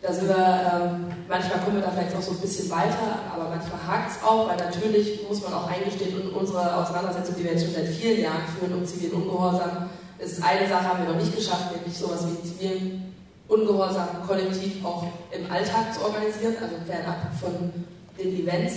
[0.01, 3.49] Da sind wir, ähm, manchmal kommen wir da vielleicht auch so ein bisschen weiter, aber
[3.49, 7.51] manchmal hakt es auch, weil natürlich muss man auch eingestehen, in unserer Auseinandersetzung, die wir
[7.51, 11.19] jetzt schon seit vielen Jahren führen, um zivilen Ungehorsam, ist eine Sache haben wir noch
[11.19, 13.08] nicht geschafft, nämlich sowas wie zivilen
[13.49, 17.73] Ungehorsam kollektiv auch im Alltag zu organisieren, also fernab von
[18.17, 18.75] den Events,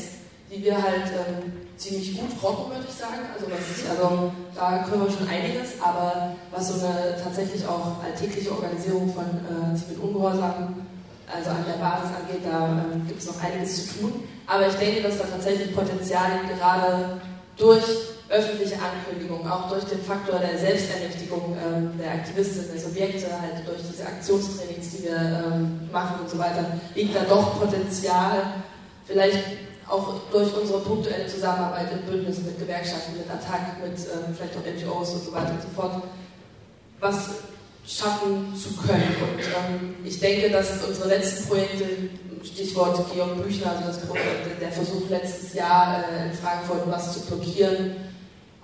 [0.51, 3.21] die wir halt ähm, ziemlich gut rocken, würde ich sagen.
[3.35, 8.51] Also, was, also da können wir schon einiges, aber was so eine tatsächlich auch alltägliche
[8.51, 10.75] Organisierung von äh, zivilen Ungehorsam,
[11.35, 14.13] also an der Basis angeht, da ähm, gibt es noch einiges zu tun.
[14.47, 17.21] Aber ich denke, dass da tatsächlich Potenzial gerade
[17.57, 17.85] durch
[18.33, 23.83] öffentliche Ankündigung, auch durch den Faktor der Selbstermächtigung ähm, der Aktivistinnen, der Subjekte, halt durch
[23.91, 26.65] diese Aktionstrainings, die wir ähm, machen und so weiter,
[26.95, 28.55] liegt da doch Potenzial,
[29.07, 29.39] vielleicht
[29.87, 34.65] auch durch unsere punktuelle Zusammenarbeit in Bündnissen mit Gewerkschaften, mit Attac, mit ähm, vielleicht auch
[34.65, 36.03] NGOs und so weiter und so fort,
[37.01, 37.31] was
[37.87, 39.15] schaffen zu können.
[39.21, 41.85] Und ähm, ich denke, dass unsere letzten Projekte,
[42.45, 47.21] Stichwort Georg Büchner, also das Projekt, der Versuch letztes Jahr äh, in Frankfurt was zu
[47.27, 48.12] blockieren,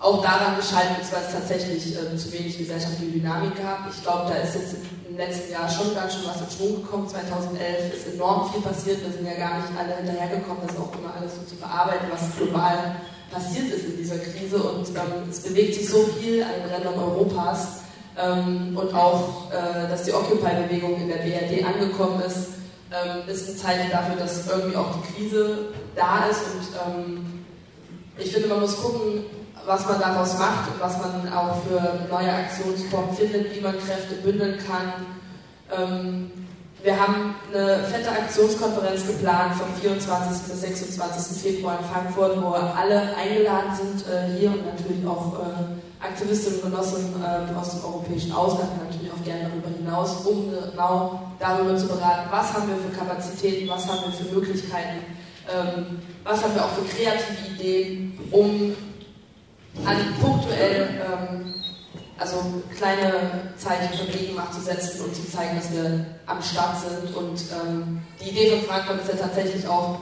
[0.00, 3.90] auch daran gescheitert ist, weil es tatsächlich äh, zu wenig gesellschaftliche Dynamik gab.
[3.90, 4.76] Ich glaube, da ist jetzt
[5.08, 7.08] im letzten Jahr schon ganz schön was in Schwung gekommen.
[7.08, 9.02] 2011 ist enorm viel passiert.
[9.02, 12.36] Wir sind ja gar nicht alle hinterhergekommen, das auch immer alles so zu verarbeiten, was
[12.36, 12.96] global
[13.32, 14.62] passiert ist in dieser Krise.
[14.62, 17.80] Und ähm, es bewegt sich so viel an den Rändern Europas.
[18.16, 22.54] Ähm, und auch, äh, dass die Occupy-Bewegung in der BRD angekommen ist,
[22.90, 26.40] ähm, ist ein Zeichen dafür, dass irgendwie auch die Krise da ist.
[26.54, 27.44] Und ähm,
[28.16, 29.24] ich finde, man muss gucken,
[29.68, 34.14] was man daraus macht und was man auch für neue Aktionsformen findet, wie man Kräfte
[34.24, 34.92] bündeln kann.
[35.70, 36.30] Ähm,
[36.82, 40.50] wir haben eine fette Aktionskonferenz geplant vom 24.
[40.50, 41.42] bis 26.
[41.42, 46.70] Februar in Frankfurt, wo alle eingeladen sind, äh, hier und natürlich auch äh, Aktivistinnen und
[46.70, 51.88] Genossen äh, aus dem europäischen Ausland natürlich auch gerne darüber hinaus, um genau darüber zu
[51.88, 55.04] beraten, was haben wir für Kapazitäten, was haben wir für Möglichkeiten,
[55.52, 58.74] ähm, was haben wir auch für kreative Ideen, um
[59.84, 61.54] an punktuell ähm,
[62.18, 62.36] also
[62.76, 67.14] kleine Zeichen von Gegenmacht zu setzen und zu zeigen, dass wir am Start sind.
[67.14, 70.00] Und ähm, die Idee von Frankfurt ist ja tatsächlich auch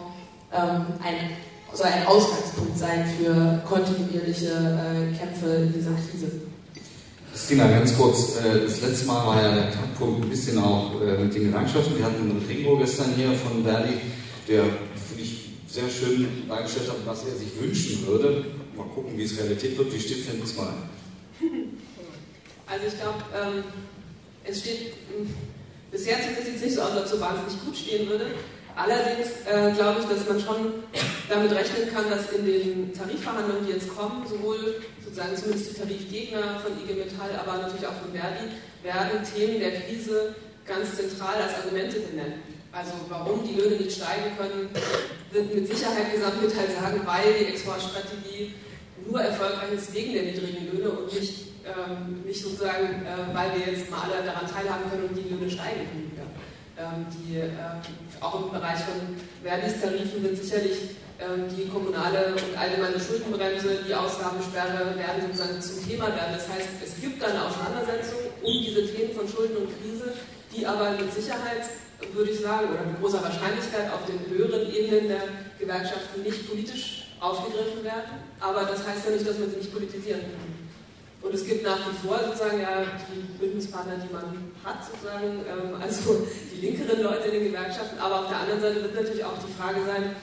[0.53, 1.37] ähm, ein
[1.77, 6.33] soll ein Ausgangspunkt sein für kontinuierliche äh, Kämpfe in dieser Krise.
[7.33, 11.23] Christina, ganz kurz, äh, das letzte Mal war ja der Knackpunkt ein bisschen auch äh,
[11.23, 11.99] mit den Gewerkschaften.
[11.99, 13.95] Wir hatten Rodrigo gestern hier von Verdi,
[14.49, 18.47] der, finde ich, sehr schön dargestellt hat, was er sich wünschen würde.
[18.77, 19.93] Mal gucken, wie es Realität wird.
[19.93, 20.75] Wie steht es denn diesmal?
[22.67, 23.65] Also ich glaube, ähm,
[24.45, 24.93] es steht
[25.91, 28.27] bisher zumindest nicht so aus, als ob es so wahnsinnig gut stehen würde.
[28.75, 30.85] Allerdings äh, glaube ich, dass man schon
[31.31, 36.61] damit rechnen kann, dass in den Tarifverhandlungen, die jetzt kommen, sowohl sozusagen zumindest die Tarifgegner
[36.61, 40.35] von IG Metall, aber natürlich auch von Verdi, werden Themen der Krise
[40.67, 42.43] ganz zentral als Argumente benennen.
[42.71, 44.69] Also warum die Löhne nicht steigen können,
[45.33, 48.53] wird mit Sicherheit Gesamtmetall sagen, weil die Exportstrategie
[49.09, 53.73] nur erfolgreich ist wegen der niedrigen Löhne und nicht, ähm, nicht sozusagen, äh, weil wir
[53.73, 56.31] jetzt mal alle daran teilhaben können und die Löhne steigen können.
[56.79, 57.81] Ähm, die, ähm,
[58.21, 59.01] auch im Bereich von
[59.43, 65.89] Verdis Tarifen wird sicherlich ähm, die kommunale und allgemeine Schuldenbremse, die Ausgabensperre werden sozusagen zum
[65.89, 66.37] Thema werden.
[66.37, 70.13] Das heißt, es gibt eine Auseinandersetzung um diese Themen von Schulden und Krise,
[70.53, 71.65] die aber mit Sicherheit,
[72.13, 75.25] würde ich sagen, oder mit großer Wahrscheinlichkeit auf den höheren Ebenen der
[75.59, 78.23] Gewerkschaften nicht politisch aufgegriffen werden.
[78.41, 80.57] Aber das heißt ja nicht, dass man sie nicht politisieren kann.
[81.23, 85.75] Und es gibt nach wie vor sozusagen ja die Bündnispartner, die man hat, sozusagen, ähm,
[85.81, 87.99] also die linkeren Leute in den Gewerkschaften.
[87.99, 90.15] Aber auf der anderen Seite wird natürlich auch die Frage sein,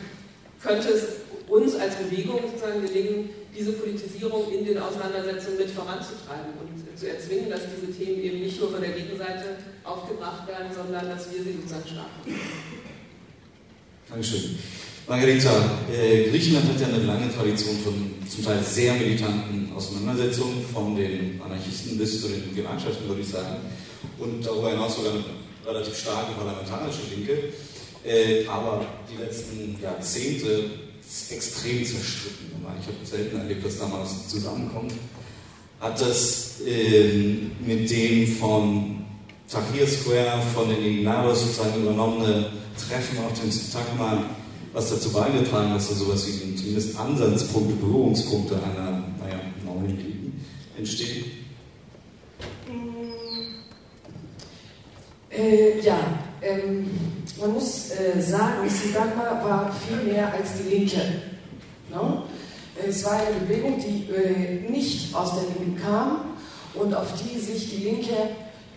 [0.62, 1.04] könnte es
[1.50, 7.50] uns als Bewegung sozusagen gelingen, diese Politisierung in den Auseinandersetzungen mit voranzutreiben und zu erzwingen,
[7.50, 11.54] dass diese Themen eben nicht nur von der Gegenseite aufgebracht werden, sondern dass wir sie
[11.54, 12.40] sozusagen starten.
[14.10, 14.58] Dankeschön.
[15.08, 15.52] Margarita,
[15.92, 17.94] äh, Griechenland hat ja eine lange Tradition von
[18.30, 23.58] zum Teil sehr militanten Auseinandersetzungen, von den Anarchisten bis zu den Gewerkschaften, würde ich sagen.
[24.18, 25.24] Und darüber hinaus sogar eine
[25.66, 27.38] relativ starke parlamentarische Linke.
[28.06, 32.54] Äh, aber die letzten Jahrzehnte ist extrem zerstritten.
[32.80, 34.94] Ich habe selten erlebt, dass da mal was zusammenkommt.
[35.82, 39.06] Hat das äh, mit dem von
[39.50, 44.24] Tahrir Square, von den Ignaros sozusagen übernommene Treffen auf dem Syntagma
[44.74, 50.46] was dazu beigetragen, dass da sowas wie zumindest Ansatzpunkte, Berührungspunkte einer naja, neuen Ligen
[50.78, 51.26] entstehen?
[55.30, 55.98] Äh, ja,
[56.42, 56.90] ähm,
[57.40, 61.02] man muss äh, sagen, Sidagma war viel mehr als die Linke.
[61.92, 62.24] No?
[62.88, 66.36] Es war eine Bewegung, die äh, nicht aus der Linken kam
[66.74, 68.14] und auf die sich die Linke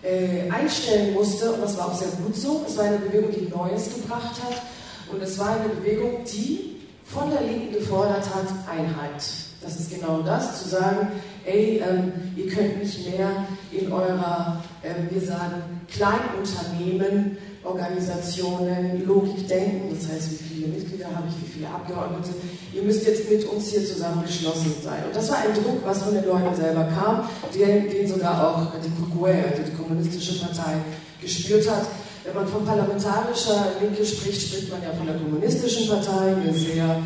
[0.03, 1.51] äh, einstellen musste.
[1.51, 2.63] Und das war auch sehr gut so.
[2.67, 4.61] Es war eine Bewegung, die Neues gebracht hat
[5.11, 9.23] und es war eine Bewegung, die von der Linken gefordert hat, Einheit.
[9.61, 11.07] Das ist genau das, zu sagen,
[11.45, 19.89] ey, ähm, ihr könnt nicht mehr in eurer, ähm, wir sagen, Kleinunternehmen, Organisationen, Logik denken,
[19.89, 22.29] das heißt, wie viele Mitglieder habe ich, wie viele Abgeordnete,
[22.73, 25.03] ihr müsst jetzt mit uns hier zusammengeschlossen sein.
[25.05, 28.71] Und das war ein Druck, was von den Leuten selber kam, den, den sogar auch
[28.79, 30.77] die KUKUE, also die Kommunistische Partei,
[31.21, 31.87] gespürt hat.
[32.27, 37.01] Wenn man von parlamentarischer Linke spricht, spricht man ja von der kommunistischen Partei, eine sehr,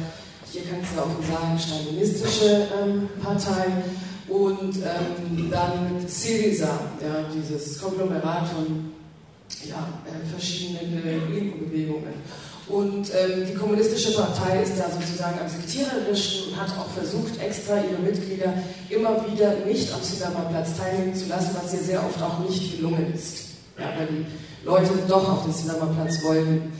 [0.52, 3.68] hier kann es ja auch sagen, stalinistische ähm, Partei.
[4.28, 8.94] Und ähm, dann Syriza, ja, dieses Konglomerat von
[9.70, 12.14] ja, äh, verschiedenen äh, linken Bewegungen.
[12.68, 17.76] Und ähm, die kommunistische Partei ist da sozusagen am sektiererischen und hat auch versucht, extra
[17.76, 18.54] ihre Mitglieder
[18.90, 22.78] immer wieder nicht am Sidama Platz teilnehmen zu lassen, was ihr sehr oft auch nicht
[22.78, 23.50] gelungen ist.
[23.78, 24.26] Ja, weil die
[24.64, 26.74] Leute doch auf den Cinema-Platz wollten.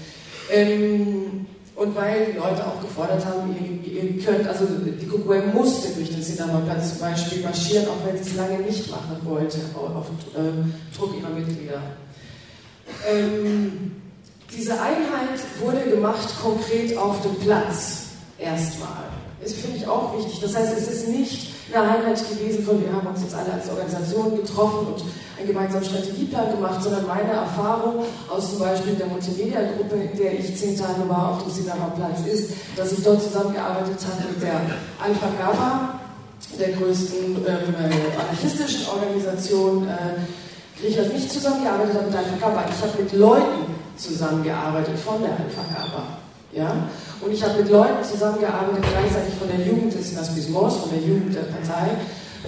[0.52, 5.90] Ähm, und weil die Leute auch gefordert haben, ihr, ihr könnt, also die Kukue musste
[5.94, 10.06] durch den Cinema-Platz zum Beispiel marschieren, auch wenn sie es lange nicht machen wollte, auf
[10.36, 11.82] äh, Druck ihrer Mitglieder.
[13.10, 13.92] Ähm,
[14.56, 19.06] diese Einheit wurde gemacht konkret auf dem Platz, erstmal.
[19.42, 20.40] Das finde ich auch wichtig.
[20.42, 23.70] Das heißt, es ist nicht eine Einheit gewesen von, wir haben uns jetzt alle als
[23.70, 25.04] Organisation getroffen und
[25.42, 30.56] einen gemeinsamen Strategieplan gemacht, sondern meine Erfahrung aus zum Beispiel der Multimedia-Gruppe, in der ich
[30.56, 34.62] zehn Tage war auf dem Sinama-Platz, ist, dass ich dort zusammengearbeitet habe mit der
[35.02, 36.00] Alpha Gamma,
[36.60, 37.76] der größten ähm,
[38.20, 39.88] anarchistischen Organisation.
[39.88, 40.22] Äh,
[40.80, 42.64] Griechenland nicht zusammengearbeitet habe mit der Alpha Gamma.
[42.70, 46.04] Ich habe mit Leuten zusammengearbeitet von der Alpha Gamma.
[46.54, 46.90] Ja?
[47.22, 51.36] Und ich habe mit Leuten zusammengearbeitet, gleichzeitig von der Jugend des Naspismos, von der Jugend
[51.36, 51.92] der Partei,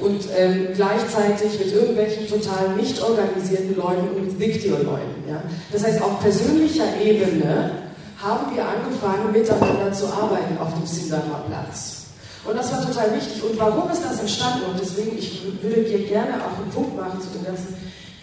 [0.02, 5.30] und ähm, gleichzeitig mit irgendwelchen total nicht organisierten Leuten und mit Victio-Leuten.
[5.30, 5.42] Ja?
[5.72, 7.72] Das heißt, auf persönlicher Ebene
[8.18, 12.06] haben wir angefangen, miteinander zu arbeiten auf dem Sindama Platz.
[12.46, 13.44] Und das war total wichtig.
[13.44, 14.66] Und warum ist das entstanden?
[14.72, 17.76] Und deswegen, ich würde dir gerne auch einen Punkt machen zu den ganzen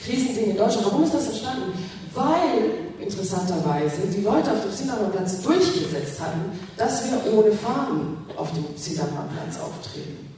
[0.03, 0.87] Krisendingen in Deutschland.
[0.87, 1.73] Warum ist das entstanden?
[2.15, 8.65] Weil interessanterweise, die Leute auf dem Sindamer-Platz durchgesetzt hatten, dass wir ohne Fahnen auf dem
[8.77, 10.30] Sindamer-Platz auftreten.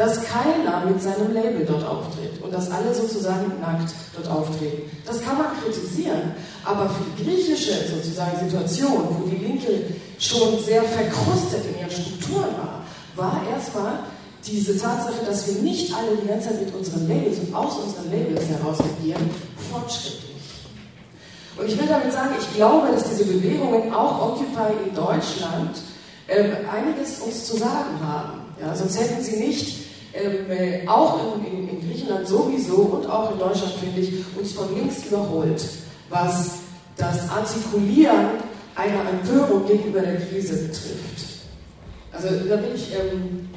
[0.00, 4.90] Dass keiner mit seinem Label dort auftritt und dass alle sozusagen nackt dort auftreten.
[5.04, 6.32] Das kann man kritisieren,
[6.64, 12.48] aber für die griechische sozusagen Situation, wo die Linke schon sehr verkrustet in ihren Strukturen
[12.56, 12.82] war,
[13.14, 13.98] war erstmal
[14.46, 18.10] diese Tatsache, dass wir nicht alle die ganze Zeit mit unseren Labels und aus unseren
[18.10, 19.28] Labels heraus agieren,
[19.70, 20.30] fortschrittlich.
[21.58, 25.76] Und ich will damit sagen, ich glaube, dass diese Bewegungen, auch Occupy in Deutschland,
[26.26, 28.40] ähm, einiges uns zu sagen haben.
[28.58, 29.79] Ja, sonst hätten sie nicht,
[30.12, 34.52] ähm, äh, auch in, in, in, Griechenland sowieso und auch in Deutschland, finde ich, uns
[34.52, 35.62] von links überholt,
[36.08, 36.54] was
[36.96, 38.26] das Artikulieren
[38.74, 41.30] einer Empörung gegenüber der Krise betrifft.
[42.12, 43.48] Also da bin ich ähm,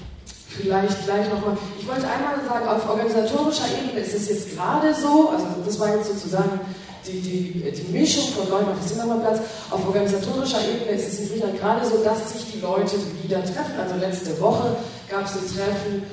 [0.48, 1.58] vielleicht gleich nochmal.
[1.80, 5.96] Ich wollte einmal sagen, auf organisatorischer Ebene ist es jetzt gerade so, also das war
[5.96, 6.60] jetzt sozusagen
[7.08, 9.40] die, die, die Mischung von Leuten auf dem Zimmermannplatz.
[9.72, 13.74] Auf organisatorischer Ebene ist es in Griechenland gerade so, dass sich die Leute wieder treffen.
[13.82, 14.76] Also letzte Woche
[15.10, 16.04] gab es ein Treffen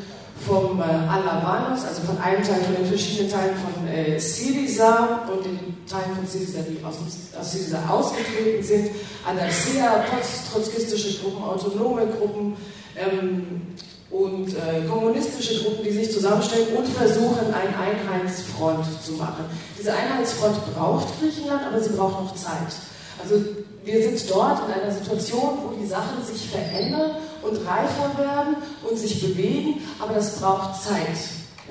[0.47, 5.45] vom äh, Alavanos, also von einem Teil von den verschiedenen Teilen von äh, Syriza und
[5.45, 6.97] den Teilen von Syriza, die aus,
[7.39, 8.91] aus Syriza ausgetreten sind,
[9.27, 10.05] Anarchia,
[10.53, 12.57] trotzkistische Gruppen, autonome Gruppen,
[12.97, 13.77] ähm,
[14.11, 19.45] und äh, kommunistische Gruppen, die sich zusammenstellen und versuchen, eine Einheitsfront zu machen.
[19.79, 22.75] Diese Einheitsfront braucht Griechenland, aber sie braucht noch Zeit.
[23.23, 23.45] Also
[23.85, 28.57] wir sind dort in einer Situation, wo die Sachen sich verändern und reifer werden
[28.89, 31.19] und sich bewegen, aber das braucht Zeit.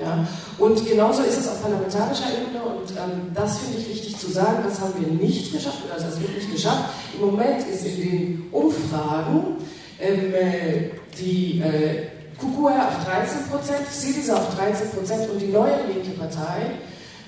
[0.02, 0.26] Ja?
[0.58, 4.64] Und genauso ist es auf parlamentarischer Ebene und ähm, das finde ich wichtig zu sagen,
[4.64, 6.90] das haben wir nicht geschafft, also das wird nicht geschafft.
[7.14, 9.58] Im Moment ist in den Umfragen
[10.00, 12.08] ähm, äh, die äh,
[12.40, 16.72] Kukua auf 13 Prozent, Syriza auf 13 Prozent und die neue linke Partei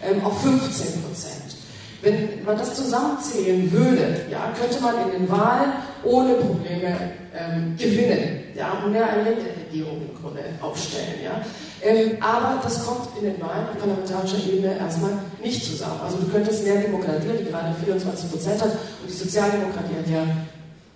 [0.02, 1.56] ähm, auf 15 Prozent.
[2.02, 6.96] Wenn man das zusammenzählen würde, ja, könnte man in den Wahlen ohne Probleme
[7.36, 11.20] ähm, gewinnen ja, eine Länderregierung im Grunde aufstellen.
[11.24, 11.42] Ja.
[11.82, 15.12] Ähm, aber das kommt in den Wahlen auf parlamentarischer Ebene erstmal
[15.44, 16.00] nicht zusammen.
[16.04, 20.24] Also du könntest mehr Demokratie, die gerade 24 Prozent hat, und die Sozialdemokratie hat ja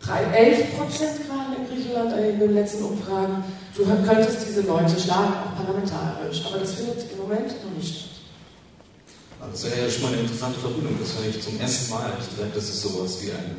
[0.01, 3.43] 3, 11 Prozent gerade in Griechenland in den letzten Umfragen.
[3.75, 8.11] Du könntest diese Leute schlagen, auch parlamentarisch, aber das findet im Moment noch nicht statt.
[9.51, 10.97] Das wäre ja schon mal eine interessante Verbindung.
[10.99, 13.55] Das höre ich zum ersten Mal, ehrlich gesagt, dass es sowas wie eine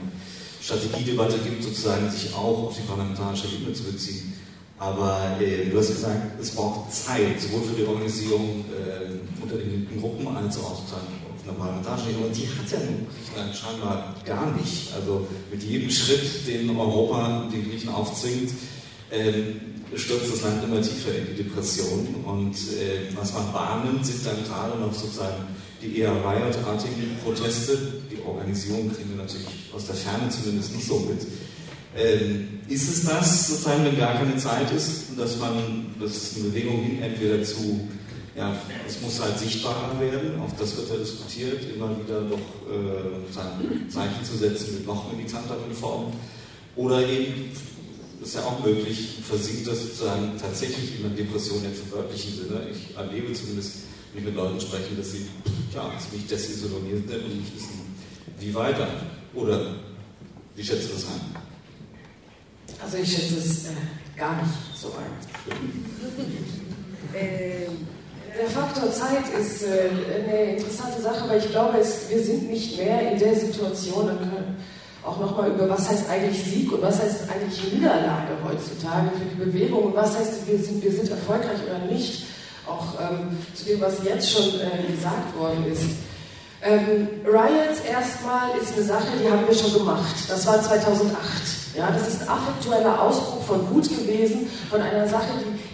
[0.66, 4.32] Strategiedebatte gibt, sozusagen sich auch auf die parlamentarische Ebene zu beziehen.
[4.78, 9.88] Aber äh, du hast gesagt, es braucht Zeit, sowohl für die Organisierung äh, unter den
[10.00, 12.26] Gruppen als auch sozusagen auf einer parlamentarischen Ebene.
[12.26, 14.92] Und die hat ja nun Griechenland scheinbar gar nicht.
[14.92, 18.50] Also mit jedem Schritt, den Europa den Griechen aufzwingt,
[19.12, 19.60] ähm,
[19.94, 22.08] stürzt das Land immer tiefer in die Depression.
[22.26, 25.46] Und äh, was man wahrnimmt, sind dann gerade noch sozusagen
[25.82, 27.78] die eher riot-artigen Proteste.
[28.10, 31.26] Die Organisation kriegen wir natürlich aus der Ferne zumindest nicht so mit.
[31.96, 36.82] Ähm, ist es das, sozusagen, wenn gar keine Zeit ist, dass man, dass eine Bewegung
[36.82, 37.88] hin entweder zu,
[38.36, 38.54] ja,
[38.86, 44.24] es muss halt sichtbarer werden, auch das wird ja diskutiert, immer wieder doch äh, Zeichen
[44.24, 46.12] zu setzen mit noch militanteren Formen,
[46.74, 47.50] oder eben
[48.22, 52.66] ist ja auch möglich, versiegt das sozusagen tatsächlich in der Depression jetzt im wörtlichen Sinne.
[52.70, 53.72] Ich erlebe zumindest,
[54.16, 55.26] ich mit Leuten spreche, dass sie
[55.74, 57.96] ja, ziemlich desillusioniert sind und nicht wissen,
[58.38, 58.88] wie weiter.
[59.34, 59.74] Oder
[60.54, 61.20] wie schätzt du das ein?
[62.82, 65.54] Also ich schätze es äh, gar nicht so ein.
[67.14, 67.66] äh,
[68.38, 69.90] der Faktor Zeit ist äh,
[70.22, 74.18] eine interessante Sache, weil ich glaube, es, wir sind nicht mehr in der Situation, dann
[74.18, 74.56] können,
[75.04, 79.50] auch nochmal über, was heißt eigentlich Sieg und was heißt eigentlich Niederlage heutzutage für die
[79.50, 82.26] Bewegung und was heißt, wir sind, wir sind erfolgreich oder nicht,
[82.66, 85.84] auch ähm, zu dem, was jetzt schon äh, gesagt worden ist.
[86.62, 90.14] Ähm, Riots erstmal ist eine Sache, die haben wir schon gemacht.
[90.28, 91.14] Das war 2008.
[91.76, 95.28] Ja, das ist ein affektueller Ausbruch von Wut gewesen, von einer Sache,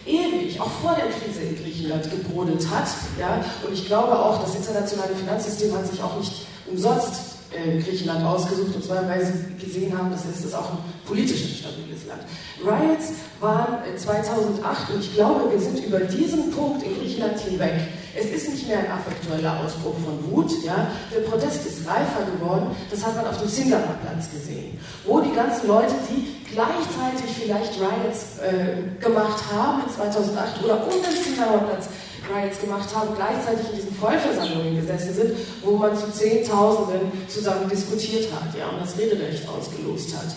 [0.06, 2.88] die ewig, auch vor der Krise in Griechenland gebrodelt hat.
[3.18, 6.32] Ja, und ich glaube auch, das internationale Finanzsystem hat sich auch nicht
[6.68, 10.78] umsonst äh, Griechenland ausgesucht, und zwar weil sie gesehen haben, dass es ist auch ein
[11.06, 12.22] politisch instabiles Land.
[12.62, 17.74] Riots waren 2008 und ich glaube, wir sind über diesen Punkt in Griechenland hinweg.
[18.14, 20.52] Es ist nicht mehr ein affektueller Ausbruch von Wut.
[20.64, 20.88] Ja?
[21.12, 22.76] Der Protest ist reifer geworden.
[22.90, 28.38] Das hat man auf dem Sindamer-Platz gesehen, wo die ganzen Leute, die gleichzeitig vielleicht Riots
[28.44, 31.88] äh, gemacht haben in 2008 oder um den Sindamer-Platz
[32.30, 35.32] Riots gemacht haben, gleichzeitig in diesen Vollversammlungen gesessen sind,
[35.64, 40.36] wo man zu Zehntausenden zusammen diskutiert hat ja, und das Rederecht ausgelost hat.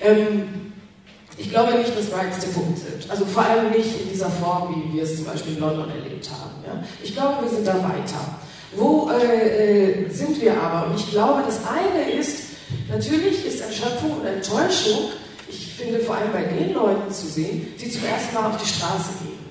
[0.00, 0.72] Ähm,
[1.38, 3.10] ich glaube nicht, dass Riots der Punkt sind.
[3.10, 6.30] Also vor allem nicht in dieser Form, wie wir es zum Beispiel in London erlebt
[6.30, 6.64] haben.
[6.66, 6.82] Ja.
[7.02, 8.38] Ich glaube, wir sind da weiter.
[8.74, 10.90] Wo äh, äh, sind wir aber?
[10.90, 12.44] Und ich glaube, das eine ist,
[12.90, 15.10] natürlich ist Erschöpfung und Enttäuschung,
[15.48, 18.68] ich finde vor allem bei den Leuten zu sehen, die zum ersten Mal auf die
[18.68, 19.46] Straße gehen.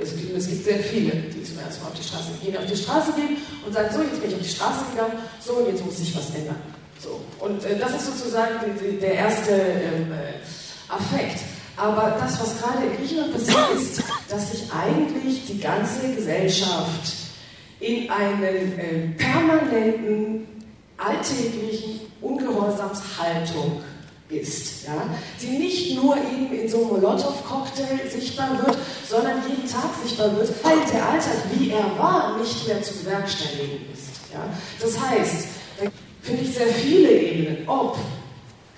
[0.00, 2.66] Es gibt, es gibt sehr viele, die zum ersten Mal auf die Straße gehen, auf
[2.66, 5.68] die Straße gehen und sagen, so, jetzt bin ich auf die Straße gegangen, so, und
[5.68, 6.60] jetzt muss sich was ändern.
[6.98, 7.20] So.
[7.40, 11.40] Und äh, das ist sozusagen die, die, der erste ähm, äh, Affekt.
[11.76, 17.14] Aber das, was gerade in Griechenland passiert, ist, dass sich eigentlich die ganze Gesellschaft
[17.80, 20.46] in einen äh, permanenten,
[20.96, 23.82] alltäglichen Ungehorsamshaltung
[24.28, 25.08] ist, ja,
[25.40, 28.76] die nicht nur eben in so einem Molotow-Cocktail sichtbar wird,
[29.08, 33.86] sondern jeden Tag sichtbar wird, weil der Alltag, wie er war, nicht mehr zu bewerkstelligen
[33.92, 34.32] ist.
[34.32, 34.40] Ja.
[34.80, 35.48] Das heißt,
[36.26, 37.96] finde ich sehr viele Ebenen, ob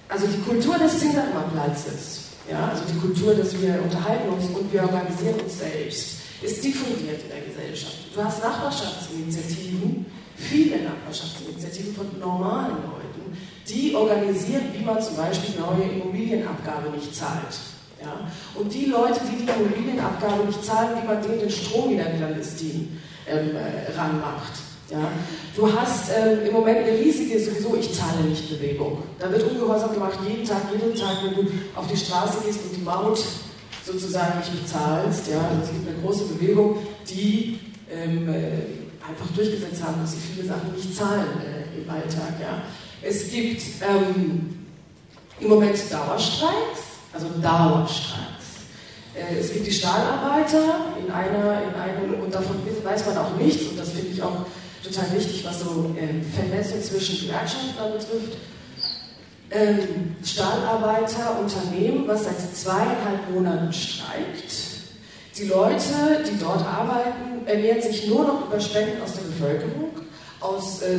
[0.08, 2.20] also die Kultur des Zingermann-Platzes,
[2.50, 7.22] ja, also die Kultur, dass wir unterhalten uns und wir organisieren uns selbst, ist diffundiert
[7.22, 7.96] in der Gesellschaft.
[8.14, 13.36] Du hast Nachbarschaftsinitiativen, viele Nachbarschaftsinitiativen von normalen Leuten,
[13.68, 17.58] die organisieren, wie man zum Beispiel neue Immobilienabgabe nicht zahlt.
[18.00, 18.30] Ja?
[18.54, 22.98] Und die Leute, die die Immobilienabgabe nicht zahlen, wie man denen den Strom wieder clandestin
[23.26, 24.67] ähm, äh, ranmacht.
[24.90, 25.10] Ja?
[25.54, 29.02] Du hast ähm, im Moment eine riesige, sowieso ich zahle nicht Bewegung.
[29.18, 32.76] Da wird ungehorsam gemacht, jeden Tag, jeden Tag, wenn du auf die Straße gehst und
[32.76, 33.18] die Maut
[33.84, 35.28] sozusagen nicht bezahlst.
[35.28, 35.40] Ja?
[35.48, 36.78] Also es gibt eine große Bewegung,
[37.08, 37.60] die
[37.90, 42.34] ähm, äh, einfach durchgesetzt haben, dass sie viele Sachen nicht zahlen äh, im Alltag.
[42.40, 42.62] Ja?
[43.02, 44.58] Es gibt ähm,
[45.40, 46.80] im Moment Dauerstreiks,
[47.12, 48.38] also Dauerstreiks.
[49.14, 53.66] Äh, es gibt die Stahlarbeiter in einer, in einem, und davon weiß man auch nichts,
[53.66, 54.46] und das finde ich auch
[54.88, 58.38] total wichtig, was so äh, Vernetzung zwischen Gewerkschaften betrifft.
[59.50, 64.52] Ähm, Stahlarbeiter, Unternehmen, was seit zweieinhalb Monaten streikt.
[65.38, 69.90] Die Leute, die dort arbeiten, ernähren sich nur noch über Spenden aus der Bevölkerung,
[70.40, 70.98] aus äh,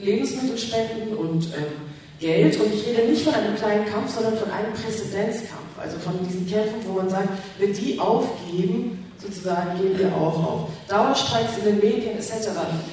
[0.00, 2.60] Lebensmittelspenden und ähm, Geld.
[2.60, 5.78] Und ich rede nicht von einem kleinen Kampf, sondern von einem Präzedenzkampf.
[5.80, 7.28] Also von diesen Kämpfen, wo man sagt,
[7.58, 10.68] wenn die aufgeben, sozusagen gehen wir auch auf.
[10.88, 12.48] Dauerstreiks in den Medien etc.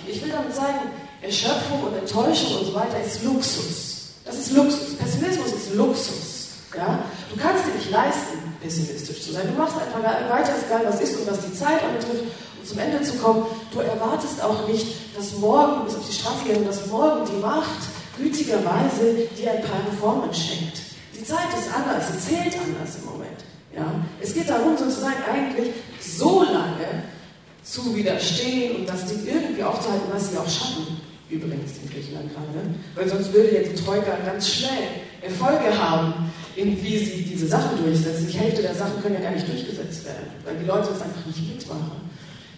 [0.07, 3.88] Ich will damit sagen, Erschöpfung und Enttäuschung und so weiter ist Luxus.
[4.25, 4.95] Das ist Luxus.
[4.95, 6.38] Pessimismus ist Luxus.
[6.75, 6.99] Ja?
[7.34, 9.47] Du kannst dir nicht leisten, pessimistisch zu sein.
[9.47, 12.23] Du machst einfach weiter, egal was ist und was die Zeit anbetrifft,
[12.59, 13.45] um zum Ende zu kommen.
[13.71, 17.88] Du erwartest auch nicht, dass morgen, bis auf die Straße gehen, dass morgen die Macht
[18.17, 20.78] gütigerweise dir ein paar Reformen schenkt.
[21.15, 23.43] Die Zeit ist anders, sie zählt anders im Moment.
[23.78, 23.93] Ja?
[24.19, 27.03] Es geht darum, sozusagen eigentlich so lange
[27.63, 31.01] zu widerstehen und das Ding irgendwie aufzuhalten, was sie auch schaffen.
[31.30, 32.65] Übrigens in Griechenland gerade.
[32.95, 37.84] Weil sonst würde ja die Troika ganz schnell Erfolge haben, in wie sie diese Sachen
[37.84, 38.28] durchsetzen.
[38.32, 41.25] Die Hälfte der Sachen können ja gar nicht durchgesetzt werden, weil die Leute das einfach
[41.25, 42.07] nicht mitmachen.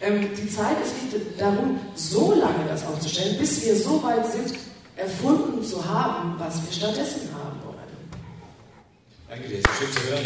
[0.02, 4.54] Ähm, die Zeit, es geht darum, so lange das aufzustellen, bis wir so weit sind,
[4.96, 7.29] erfunden zu haben, was wir stattdessen.
[9.30, 10.24] Danke dir, ist schön zu hören.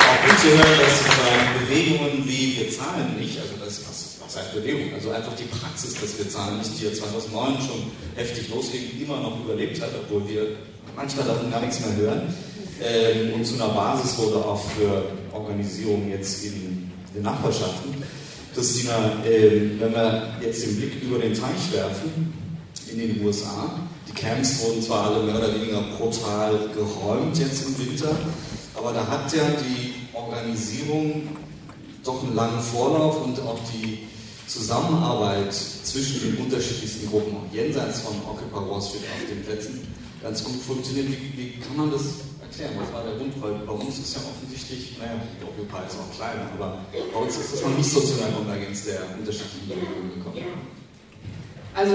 [0.00, 4.34] Auch gut zu hören, dass sozusagen Bewegungen wie wir zahlen nicht, also das was, was
[4.34, 8.48] heißt Bewegung, also einfach die Praxis, dass wir zahlen nicht, die ja 2009 schon heftig
[8.48, 10.56] losging, immer noch überlebt hat, obwohl wir
[10.96, 12.34] manchmal davon gar nichts mehr hören.
[12.82, 15.04] Ähm, und zu einer Basis wurde auch für
[15.34, 18.02] Organisierung jetzt in den Nachbarschaften.
[18.54, 22.37] Christina, äh, wenn wir jetzt den Blick über den Teich werfen,
[22.92, 27.78] in den USA, die Camps wurden zwar alle mehr oder weniger brutal geräumt jetzt im
[27.78, 28.16] Winter,
[28.74, 31.28] aber da hat ja die Organisierung
[32.04, 34.08] doch einen langen Vorlauf und auch die
[34.46, 39.86] Zusammenarbeit zwischen den unterschiedlichsten Gruppen, jenseits von Occupy Wall Street auf den Plätzen,
[40.22, 41.08] ganz gut funktioniert.
[41.08, 42.72] Wie, wie kann man das erklären?
[42.80, 43.34] Was war der Grund?
[43.42, 47.52] Weil bei uns ist ja offensichtlich, naja, Occupy ist auch kleiner, aber bei uns ist
[47.52, 50.38] das noch nicht so zu einer Konvergenz der unterschiedlichen Bewegungen gekommen.
[51.74, 51.94] Also,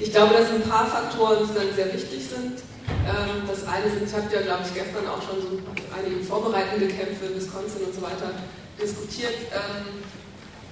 [0.00, 2.58] ich glaube, dass ein paar Faktoren dann sehr wichtig sind.
[3.06, 5.62] Ähm, das eine sind, ich habe ja, glaube ich, gestern auch schon so
[5.96, 8.34] einige vorbereitende Kämpfe in Wisconsin und so weiter
[8.80, 9.34] diskutiert.
[9.54, 10.02] Ähm,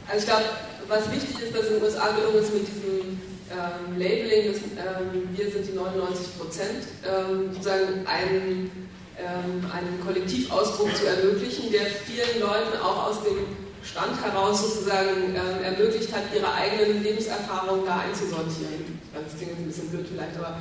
[0.07, 0.45] also ich glaube,
[0.89, 5.29] was wichtig ist, dass in den USA gelungen ist mit diesem ähm, Labeling, das, ähm,
[5.35, 12.41] wir sind die 99 Prozent, ähm, sozusagen einen, ähm, einen Kollektivausdruck zu ermöglichen, der vielen
[12.41, 19.01] Leuten auch aus dem Stand heraus sozusagen ähm, ermöglicht hat, ihre eigenen Lebenserfahrungen da einzusortieren.
[19.13, 20.57] Das klingt ein bisschen blöd vielleicht, aber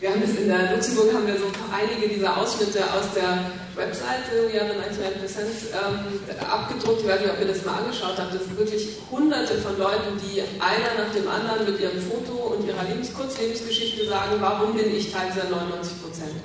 [0.00, 4.52] wir haben es in der Luxemburg haben wir so einige dieser Ausschnitte aus der Webseite
[4.52, 7.00] We Are the 99% ähm, abgedruckt.
[7.00, 8.34] Ich weiß nicht, ob ihr das mal angeschaut habt.
[8.34, 12.66] Das sind wirklich hunderte von Leuten, die einer nach dem anderen mit ihrem Foto und
[12.66, 16.36] ihrer Lebens Kurzlebensgeschichte sagen, warum bin ich Teil dieser 99%.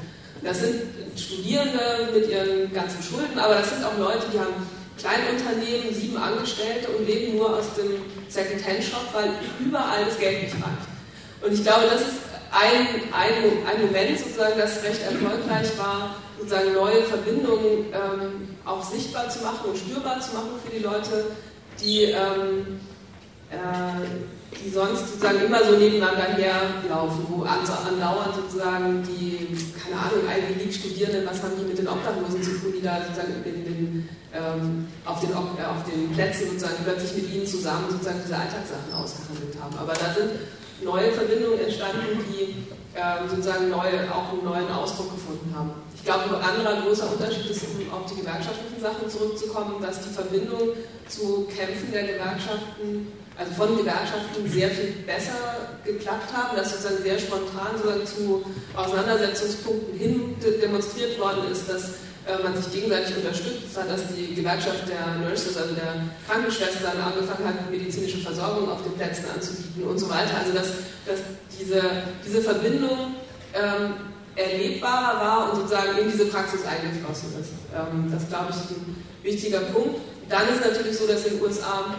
[0.42, 0.82] Das sind
[1.20, 4.56] Studierende mit ihren ganzen Schulden, aber das sind auch Leute, die haben
[5.00, 10.88] Kleinunternehmen, sieben Angestellte und leben nur aus dem Second-Hand-Shop, weil überall das Geld nicht reicht.
[11.42, 12.20] Und ich glaube, das ist
[12.52, 19.30] ein, ein, ein Moment sozusagen, das recht erfolgreich war, sozusagen neue Verbindungen ähm, auch sichtbar
[19.30, 21.26] zu machen und spürbar zu machen für die Leute,
[21.80, 22.99] die, ähm, äh,
[23.50, 30.74] die sonst sozusagen immer so nebeneinander herlaufen, wo andauernd sozusagen die, keine Ahnung, Ivy League
[30.74, 34.88] Studierenden, was haben die mit den Obdachlosen zu tun, die da sozusagen in den, ähm,
[35.06, 39.56] auf, den, äh, auf den Plätzen sozusagen plötzlich mit ihnen zusammen sozusagen diese Alltagssachen ausgehandelt
[39.60, 39.76] haben.
[39.78, 40.30] Aber da sind
[40.84, 45.72] neue Verbindungen entstanden, die ähm, sozusagen neue, auch einen neuen Ausdruck gefunden haben.
[45.96, 50.14] Ich glaube, ein anderer großer Unterschied ist, um auf die gewerkschaftlichen Sachen zurückzukommen, dass die
[50.14, 50.74] Verbindung
[51.08, 57.18] zu Kämpfen der Gewerkschaften, also von Gewerkschaften, sehr viel besser geklappt haben, dass sozusagen sehr
[57.18, 58.44] spontan sozusagen zu
[58.76, 61.84] Auseinandersetzungspunkten hin demonstriert worden ist, dass
[62.28, 67.48] äh, man sich gegenseitig unterstützt hat, dass die Gewerkschaft der Nurses, also der Krankenschwestern, angefangen
[67.48, 70.36] hat, medizinische Versorgung auf den Plätzen anzubieten und so weiter.
[70.38, 70.68] Also dass,
[71.08, 71.20] dass
[71.58, 71.82] diese,
[72.26, 73.16] diese Verbindung
[73.56, 73.94] ähm,
[74.36, 77.52] erlebbarer war und sozusagen in diese Praxis eingeflossen ist.
[77.72, 80.02] Ähm, das, glaube ich, ist ein wichtiger Punkt.
[80.28, 81.96] Dann ist natürlich so, dass in den USA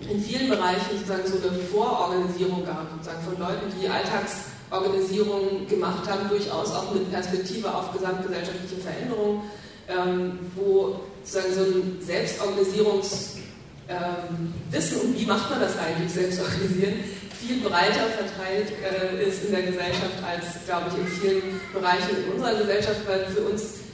[0.00, 6.08] in vielen Bereichen sozusagen so eine Vororganisierung gab, sozusagen von Leuten, die Alltags Organisationen gemacht
[6.08, 9.42] haben, durchaus auch mit Perspektive auf gesamtgesellschaftliche Veränderungen,
[9.88, 13.42] ähm, wo sozusagen so ein Selbstorganisierungswissen
[13.88, 16.94] ähm, wie macht man das eigentlich, Selbstorganisieren,
[17.40, 22.32] viel breiter verteilt äh, ist in der Gesellschaft als, glaube ich, in vielen Bereichen in
[22.32, 23.87] unserer Gesellschaft, weil für uns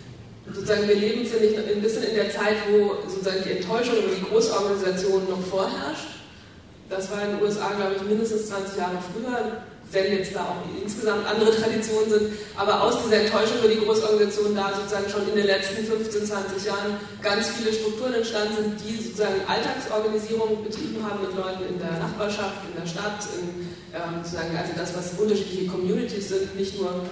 [0.53, 4.15] sozusagen wir leben, finde ich, ein bisschen in der Zeit, wo sozusagen die Enttäuschung über
[4.15, 6.09] die Großorganisationen noch vorherrscht.
[6.91, 9.63] Das war in den USA, glaube ich, mindestens 20 Jahre früher
[9.95, 14.55] wenn jetzt da auch insgesamt andere Traditionen sind, aber aus dieser Enttäuschung über die Großorganisation
[14.55, 19.03] da sozusagen schon in den letzten 15, 20 Jahren ganz viele Strukturen entstanden sind, die
[19.03, 24.57] sozusagen Alltagsorganisierung betrieben haben mit Leuten in der Nachbarschaft, in der Stadt, in, ähm, sozusagen,
[24.57, 27.07] also das, was unterschiedliche Communities sind, nicht nur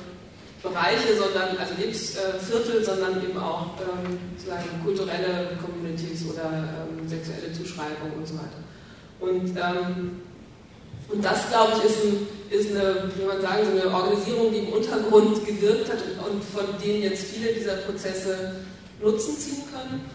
[0.62, 8.12] Bereiche, sondern also Lebensviertel, sondern eben auch ähm, sozusagen kulturelle Communities oder ähm, sexuelle Zuschreibung
[8.16, 8.62] und so weiter.
[9.20, 10.22] Und ähm,
[11.12, 14.58] und das, glaube ich, ist, ein, ist eine, wie man sagen, so eine Organisierung, die
[14.60, 15.98] im Untergrund gewirkt hat
[16.30, 18.56] und von denen jetzt viele dieser Prozesse
[19.02, 20.08] Nutzen ziehen können.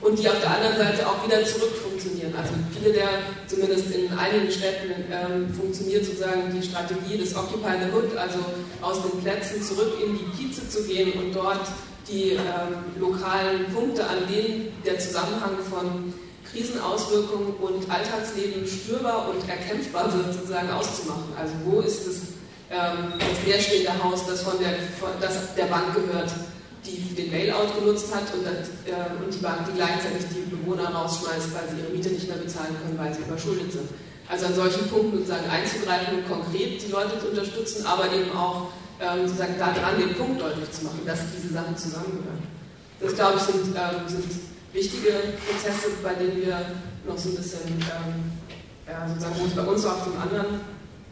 [0.00, 2.34] Und die auf der anderen Seite auch wieder zurück funktionieren.
[2.36, 3.08] Also viele der,
[3.46, 8.38] zumindest in einigen Städten, ähm, funktioniert sozusagen die Strategie des Occupy the Hood, also
[8.82, 11.66] aus den Plätzen zurück in die Kieze zu gehen und dort
[12.08, 16.12] die ähm, lokalen Punkte, an denen der Zusammenhang von
[16.50, 21.34] Krisenauswirkungen und Alltagsleben spürbar und erkämpfbar wird, sozusagen auszumachen.
[21.38, 22.16] Also wo ist das,
[22.70, 26.30] ähm, das leerstehende Haus, das, von der, von, das der Bank gehört,
[26.86, 31.54] die den Bailout genutzt hat und, äh, und die Bank, die gleichzeitig die Bewohner rausschmeißt,
[31.54, 33.88] weil sie ihre Miete nicht mehr bezahlen können, weil sie überschuldet sind.
[34.28, 38.68] Also an solchen Punkten sozusagen einzugreifen und konkret die Leute zu unterstützen, aber eben auch
[39.00, 42.42] ähm, sozusagen daran den Punkt deutlich zu machen, dass diese Sachen zusammengehören.
[43.00, 44.30] Das glaube ich sind, ähm, sind
[44.72, 45.12] wichtige
[45.44, 46.56] Prozesse, bei denen wir
[47.06, 48.32] noch so ein bisschen, ähm,
[48.86, 50.60] ja, sozusagen, wo es bei uns so auf einem anderen,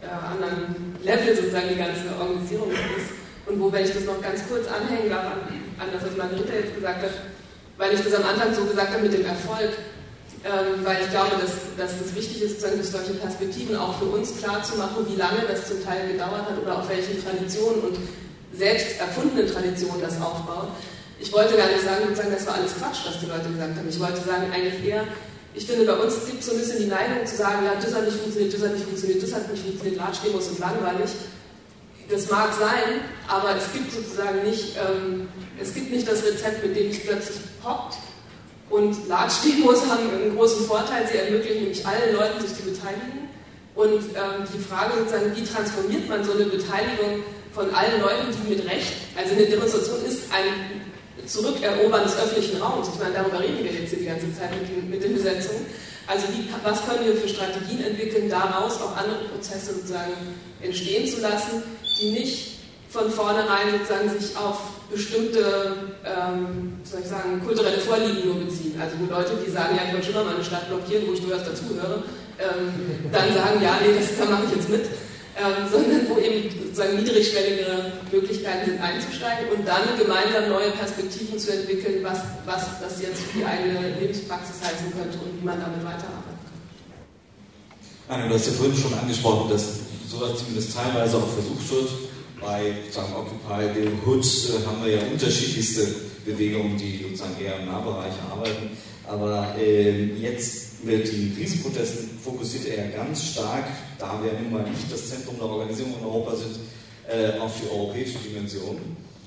[0.01, 3.13] äh, anderen Level sozusagen die ganze Organisierung ist.
[3.47, 5.41] Und wo, wenn ich das noch ganz kurz anhängen darf an,
[5.83, 7.15] an das, was Margarita jetzt gesagt hat,
[7.79, 9.75] weil ich das am Anfang so gesagt habe mit dem Erfolg,
[10.45, 14.07] ähm, weil ich glaube, dass, dass das wichtig ist, sozusagen durch solche Perspektiven auch für
[14.07, 17.83] uns klar zu machen, wie lange das zum Teil gedauert hat oder auf welchen Traditionen
[17.83, 17.97] und
[18.53, 20.71] selbst erfundenen Traditionen das aufbaut.
[21.19, 23.89] Ich wollte gar nicht sagen, sozusagen, das war alles Quatsch, was die Leute gesagt haben.
[23.89, 25.07] Ich wollte sagen, eigentlich eher,
[25.55, 27.95] ich finde, bei uns gibt es so ein bisschen die Neigung zu sagen, ja, das
[27.95, 31.11] hat nicht funktioniert, das hat nicht funktioniert, das hat nicht funktioniert, Latschdemos sind langweilig.
[32.11, 35.29] Das mag sein, aber es gibt sozusagen nicht, ähm,
[35.63, 37.97] es gibt nicht das Rezept, mit dem es plötzlich poppt.
[38.71, 43.29] Und Latschdemos haben einen großen Vorteil, sie ermöglichen nämlich allen Leuten, sich zu beteiligen.
[43.75, 48.55] Und ähm, die Frage sozusagen, wie transformiert man so eine Beteiligung von allen Leuten, die
[48.55, 50.81] mit Recht, also eine Demonstration ist ein
[51.27, 52.89] Zurückerobern des öffentlichen Raums.
[52.93, 55.67] Ich meine, darüber reden wir jetzt die ganze Zeit mit den, mit den Besetzungen.
[56.07, 60.13] Also wie, was können wir für Strategien entwickeln, daraus auch andere Prozesse sozusagen
[60.61, 61.63] entstehen zu lassen,
[62.01, 62.52] die nicht
[62.93, 64.61] von vornherein sozusagen sich auf
[64.93, 68.79] bestimmte, ähm, soll ich sagen, kulturelle Vorlieben nur beziehen.
[68.79, 71.23] Also wo Leute, die sagen, ja, ich wollte schon mal meine Stadt blockieren, wo ich
[71.25, 72.05] durchaus dazugehöre,
[72.37, 74.85] ähm, dann sagen, ja, nee, das, da mache ich jetzt mit
[75.33, 81.53] ähm, sondern wo eben sozusagen niedrigschwelligere Möglichkeiten sind einzusteigen und dann gemeinsam neue Perspektiven zu
[81.57, 85.81] entwickeln, was, was das jetzt für die eigene Lebenspraxis heißen könnte und wie man damit
[85.81, 86.37] weiterarbeiten
[88.09, 88.29] kann.
[88.29, 92.12] Du hast ja vorhin schon angesprochen, dass sowas zumindest teilweise auch versucht wird,
[92.43, 95.87] bei sozusagen Occupy the Hood äh, haben wir ja unterschiedlichste
[96.25, 98.71] Bewegungen, die sozusagen eher im Nahbereich arbeiten.
[99.09, 103.65] Aber äh, jetzt wird die Krisenprotesten fokussiert er ganz stark,
[103.99, 106.57] da wir nun mal nicht das Zentrum der Organisierung in Europa sind,
[107.09, 108.79] äh, auf die europäische Dimension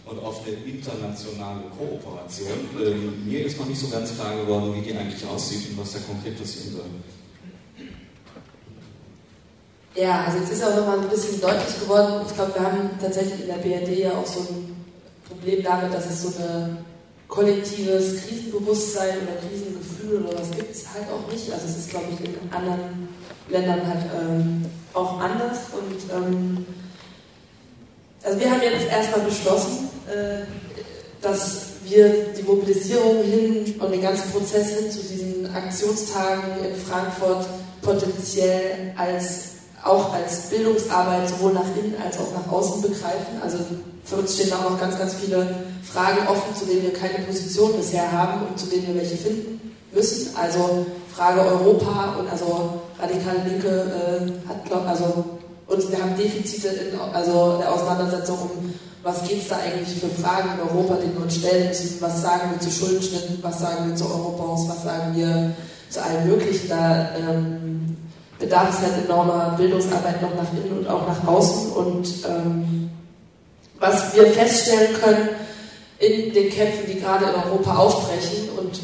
[0.05, 2.69] und auf eine internationale Kooperation.
[2.79, 5.93] Ähm, mir ist noch nicht so ganz klar geworden, wie die eigentlich aussieht und was
[5.93, 6.85] da konkret passieren soll.
[9.95, 12.25] Ja, also jetzt ist auch nochmal ein bisschen deutlich geworden.
[12.27, 14.75] Ich glaube, wir haben tatsächlich in der BRD ja auch so ein
[15.25, 16.77] Problem damit, dass es so ein
[17.29, 21.49] kollektives Krisenbewusstsein oder Krisengefühl oder was gibt es halt auch nicht.
[21.51, 23.07] Also es ist, glaube ich, in anderen
[23.47, 25.59] Ländern halt ähm, auch anders.
[25.71, 26.65] Und ähm,
[28.21, 30.43] also wir haben jetzt erstmal beschlossen, äh,
[31.21, 37.45] dass wir die Mobilisierung hin und den ganzen Prozess hin zu diesen Aktionstagen in Frankfurt
[37.81, 39.54] potenziell als
[39.85, 43.39] auch als Bildungsarbeit sowohl nach innen als auch nach außen begreifen.
[43.41, 43.59] Also
[44.03, 45.47] für uns stehen auch noch ganz, ganz viele
[45.83, 49.75] Fragen offen, zu denen wir keine Position bisher haben und zu denen wir welche finden
[49.93, 50.35] müssen.
[50.35, 55.23] Also Frage Europa und also radikale Linke äh, hat, glaub, also
[55.67, 58.73] und wir haben Defizite in also der Auseinandersetzung um
[59.05, 62.23] was geht es da eigentlich für Fragen in Europa, denen wir uns stellen müssen, was
[62.23, 65.53] sagen wir zu Schuldenschnitten, was sagen wir zu Eurobonds, was sagen wir
[65.91, 66.67] zu allen möglichen.
[66.69, 67.94] Da ähm,
[68.39, 71.71] bedarf es halt enormer Bildungsarbeit noch nach innen und auch nach außen.
[71.71, 72.89] Und ähm,
[73.79, 75.29] was wir feststellen können
[75.99, 78.79] in den Kämpfen, die gerade in Europa aufbrechen, und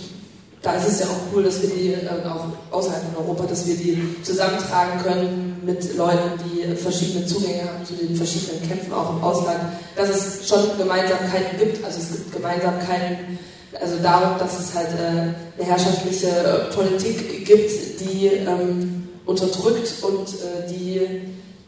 [0.62, 3.66] da ist es ja auch cool, dass wir die äh, auch außerhalb von Europa, dass
[3.68, 9.16] wir die zusammentragen können mit Leuten, die verschiedene Zugänge haben zu den verschiedenen Kämpfen auch
[9.16, 9.60] im Ausland,
[9.95, 11.84] dass es schon Gemeinsamkeiten gibt.
[11.84, 13.39] Also es gibt Gemeinsamkeiten,
[13.80, 20.28] also darum, dass es halt äh, eine herrschaftliche äh, Politik gibt, die ähm, unterdrückt und
[20.30, 21.02] äh, die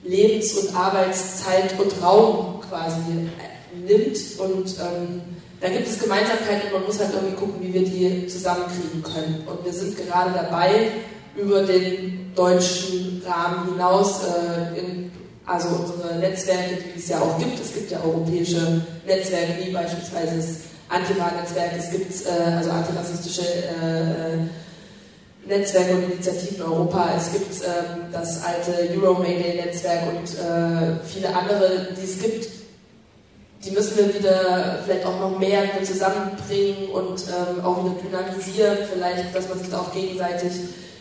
[0.03, 3.01] Lebens- und Arbeitszeit und Raum quasi
[3.39, 4.17] äh, nimmt.
[4.39, 5.21] Und ähm,
[5.61, 9.47] da gibt es Gemeinsamkeiten und man muss halt irgendwie gucken, wie wir die zusammenkriegen können.
[9.47, 10.91] Und wir sind gerade dabei,
[11.35, 15.11] über den deutschen Rahmen hinaus äh, in
[15.45, 17.59] also unsere Netzwerke, die es ja auch gibt.
[17.59, 20.57] Es gibt ja europäische Netzwerke wie beispielsweise das
[20.89, 24.37] Antifa-Netzwerk, es gibt äh, also antirassistische äh,
[25.45, 27.09] Netzwerke und Initiativen in Europa.
[27.17, 32.47] Es gibt ähm, das alte Euro-Mayday-Netzwerk und äh, viele andere, die es gibt.
[33.65, 39.33] Die müssen wir wieder vielleicht auch noch mehr zusammenbringen und ähm, auch wieder dynamisieren, vielleicht,
[39.33, 40.51] dass man sich da auch gegenseitig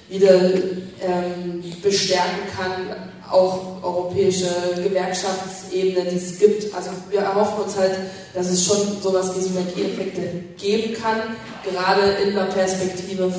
[0.09, 6.75] wieder ähm, bestärken kann, auch europäische Gewerkschaftsebene, die es gibt.
[6.75, 7.97] Also wir erhoffen uns halt,
[8.35, 10.23] dass es schon sowas wie Synergieeffekte
[10.59, 11.19] geben kann,
[11.65, 13.33] gerade in der Perspektive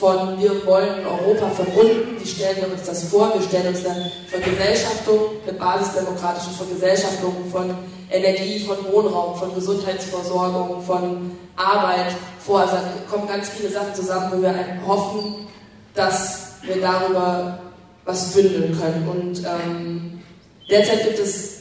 [0.00, 4.10] von wir wollen Europa von unten, die stellen uns das vor, wir stellen uns eine
[4.28, 7.74] Vergesellschaftung, eine basisdemokratische Vergesellschaftung von
[8.10, 12.60] Energie, von Wohnraum, von Gesundheitsversorgung, von Arbeit vor.
[12.60, 12.76] Also
[13.10, 14.54] kommen ganz viele Sachen zusammen, wo wir
[14.86, 15.46] hoffen,
[15.94, 17.58] dass wir darüber
[18.06, 19.06] was bündeln können.
[19.06, 20.22] Und ähm,
[20.68, 21.60] derzeit gibt es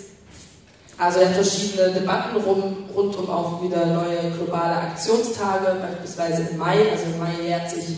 [0.97, 6.77] also verschiedene Debatten rum, rund um auch wieder neue globale Aktionstage, beispielsweise im Mai.
[6.91, 7.97] Also im Mai jährt sich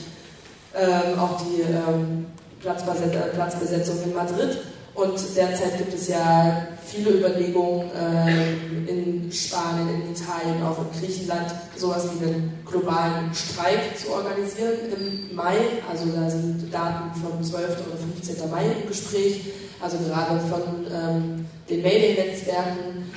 [0.76, 2.26] ähm, auch die ähm,
[2.61, 4.57] Platzbesetzung in Madrid.
[4.93, 11.53] Und derzeit gibt es ja viele Überlegungen äh, in Spanien, in Italien, auch in Griechenland,
[11.78, 15.55] sowas wie einen globalen Streik zu organisieren im Mai.
[15.89, 17.63] Also da sind Daten vom 12.
[17.88, 18.49] oder 15.
[18.49, 19.45] Mai im Gespräch,
[19.80, 23.09] also gerade von ähm, den Mailing-Netzwerken.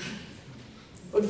[1.13, 1.25] Und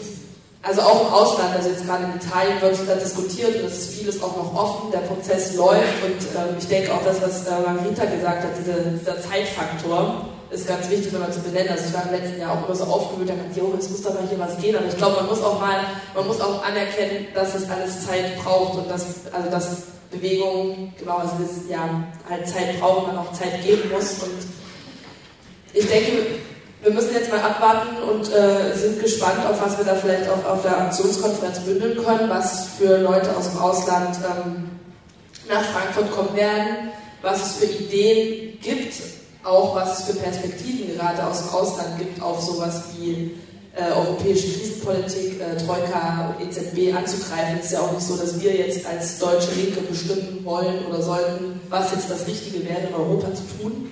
[0.67, 3.95] also auch im Ausland, also jetzt gerade in Italien wird da diskutiert und es ist
[3.95, 7.51] vieles auch noch offen, der Prozess läuft und ähm, ich denke auch das, was äh,
[7.61, 11.69] Marita gesagt hat, diese, dieser Zeitfaktor, ist ganz wichtig, wenn man zu benennen.
[11.71, 14.03] Also ich war im letzten Jahr auch immer so aufgewühlt, da dachte ich, es muss
[14.03, 14.77] doch mal hier was gehen.
[14.77, 15.81] Aber ich glaube, man muss auch mal,
[16.15, 21.17] man muss auch anerkennen, dass es alles Zeit braucht und dass, also dass Bewegung, genau,
[21.17, 24.23] also das, ja, halt Zeit braucht, man auch Zeit geben muss.
[24.23, 24.47] Und
[25.73, 26.13] ich denke,
[26.85, 30.45] wir müssen jetzt mal abwarten und äh, sind gespannt, auf was wir da vielleicht auch
[30.45, 34.71] auf der Aktionskonferenz bündeln können, was für Leute aus dem Ausland ähm,
[35.49, 36.91] nach Frankfurt kommen werden,
[37.23, 38.95] was es für Ideen gibt
[39.45, 43.33] auch was es für Perspektiven gerade aus dem Ausland gibt auf sowas wie
[43.77, 47.59] äh, europäische Krisenpolitik, äh, Troika EZB anzugreifen.
[47.59, 51.03] Es ist ja auch nicht so, dass wir jetzt als deutsche Linke bestimmen wollen oder
[51.03, 53.91] sollten, was jetzt das Richtige wäre, in Europa zu tun.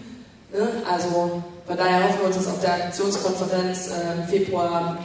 [0.53, 0.68] Ne?
[0.88, 4.98] Also von daher hoffen wir uns, dass auf der Aktionskonferenz äh, im Februar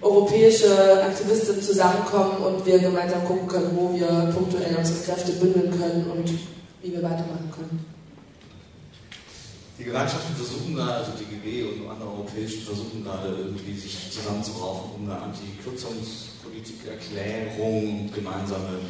[0.00, 6.10] europäische Aktivisten zusammenkommen und wir gemeinsam gucken können, wo wir punktuell unsere Kräfte bündeln können
[6.10, 6.30] und
[6.82, 7.84] wie wir weitermachen können.
[9.78, 15.04] Die Gewerkschaften versuchen da, also DGB und andere europäischen versuchen gerade irgendwie sich zusammenzuraufen, um
[15.04, 18.80] eine Anti-Kürzungspolitik-Erklärung, gemeinsame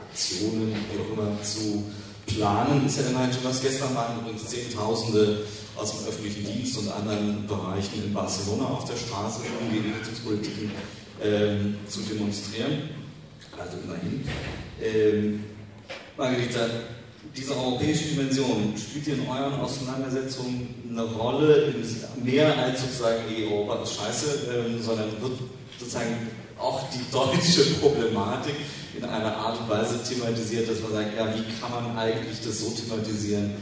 [0.00, 1.84] Aktionen, wie auch immer, zu
[2.26, 2.86] planen.
[2.86, 3.62] Ist ja immerhin schon was.
[3.62, 5.44] Gestern waren übrigens Zehntausende
[5.76, 10.70] aus dem öffentlichen Dienst und anderen Bereichen in Barcelona auf der Straße, um die Kürzungspolitiken
[11.22, 12.90] ähm, zu demonstrieren.
[13.58, 14.24] Also immerhin.
[14.82, 15.44] Ähm,
[16.16, 16.66] Margarita,
[17.36, 21.74] diese europäische Dimension, spielt in euren Auseinandersetzungen eine Rolle,
[22.22, 25.38] mehr als sozusagen die Europa ist scheiße, ähm, sondern wird
[25.78, 28.54] sozusagen auch die deutsche Problematik
[28.96, 32.60] in einer Art und Weise thematisiert, dass man sagt, ja, wie kann man eigentlich das
[32.60, 33.52] so thematisieren,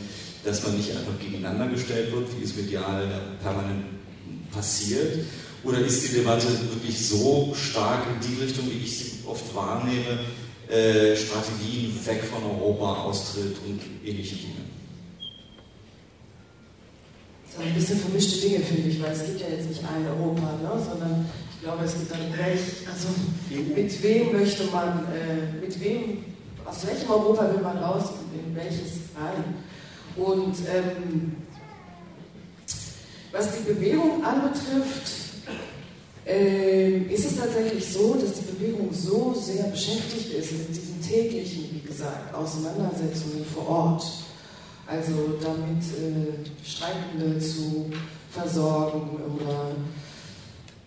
[0.44, 3.08] dass man nicht einfach gegeneinander gestellt wird, wie es medial
[3.42, 3.84] permanent
[4.50, 5.24] passiert?
[5.64, 10.20] Oder ist die Debatte wirklich so stark in die Richtung, wie ich sie oft wahrnehme,
[10.68, 14.62] äh, Strategien weg von Europa, Austritt und ähnliche Dinge.
[17.44, 20.06] Das sind ein bisschen vermischte Dinge, finde ich, weil es gibt ja jetzt nicht ein
[20.06, 21.26] Europa, ne, sondern
[21.62, 23.06] ich glaube, es gibt dann recht, also
[23.76, 26.24] mit wem möchte man, äh, mit wem,
[26.64, 29.54] aus welchem Europa will man raus und in welches rein.
[30.16, 31.36] Und ähm,
[33.30, 35.12] was die Bewegung anbetrifft,
[36.26, 41.80] ähm, ist es tatsächlich so, dass die Bewegung so sehr beschäftigt ist mit diesen täglichen,
[41.80, 44.04] wie gesagt, Auseinandersetzungen vor Ort.
[44.88, 47.88] Also damit äh, Streikende zu
[48.32, 49.76] versorgen oder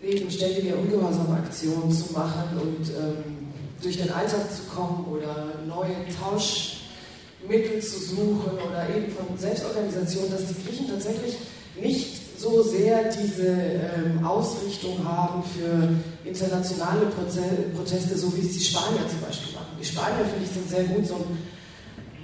[0.06, 3.48] eben ständige Ungehorsamaktionen zu machen und ähm,
[3.82, 10.46] durch den Alltag zu kommen oder neue Tauschmittel zu suchen oder eben von Selbstorganisation, dass
[10.46, 11.36] die Griechen tatsächlich
[11.80, 19.08] nicht so sehr diese ähm, Ausrichtung haben für internationale Proteste, so wie es die Spanier
[19.08, 19.76] zum Beispiel machen.
[19.80, 21.38] Die Spanier, finde ich, sind sehr gut, so ein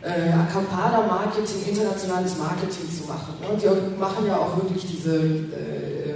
[0.03, 3.35] äh, Acampada-Marketing, internationales Marketing zu machen.
[3.41, 3.57] Ne?
[3.57, 6.13] Die machen ja auch wirklich diese äh,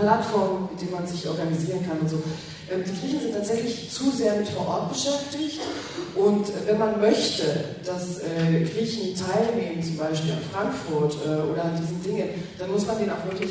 [0.00, 2.22] Plattformen, mit denen man sich organisieren kann und so.
[2.70, 5.60] Ähm, die Griechen sind tatsächlich zu sehr mit vor Ort beschäftigt
[6.14, 7.44] und äh, wenn man möchte,
[7.84, 12.86] dass äh, Griechen teilnehmen, zum Beispiel an Frankfurt äh, oder an diesen Dingen, dann muss
[12.86, 13.50] man denen auch wirklich,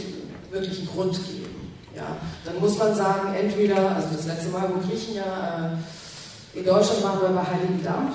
[0.49, 1.72] wirklich einen Grund geben.
[1.95, 5.78] Ja, dann muss man sagen, entweder, also das letzte Mal, wo Griechen ja
[6.53, 8.13] in Deutschland waren, wir bei Heiligendamm,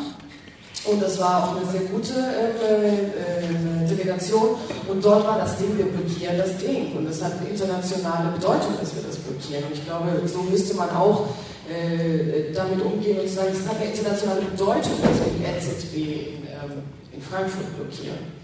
[0.87, 4.57] und das war auch eine sehr gute äh, äh, Delegation.
[4.89, 6.97] Und dort war das Ding, wir blockieren das Ding.
[6.97, 9.65] Und es hat eine internationale Bedeutung, dass wir das blockieren.
[9.65, 11.27] Und ich glaube, so müsste man auch
[11.69, 16.43] äh, damit umgehen und sagen, es hat eine internationale Bedeutung, dass wir die RZB in,
[16.47, 16.83] ähm,
[17.13, 18.37] in Frankfurt blockieren.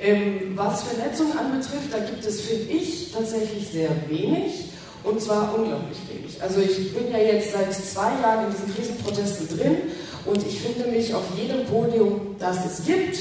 [0.00, 4.70] Ähm, was Vernetzung anbetrifft, da gibt es, finde ich, tatsächlich sehr wenig.
[5.04, 6.42] Und zwar unglaublich wenig.
[6.42, 9.76] Also ich bin ja jetzt seit zwei Jahren in diesen Krisenprotesten drin
[10.26, 13.18] und ich finde mich auf jedem Podium, das es gibt.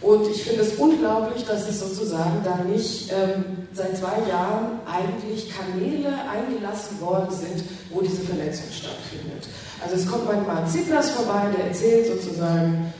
[0.00, 5.50] Und ich finde es unglaublich, dass es sozusagen da nicht ähm, seit zwei Jahren eigentlich
[5.50, 9.48] Kanäle eingelassen worden sind, wo diese Vernetzung stattfindet.
[9.82, 12.92] Also es kommt manchmal Ziplas vorbei, der erzählt sozusagen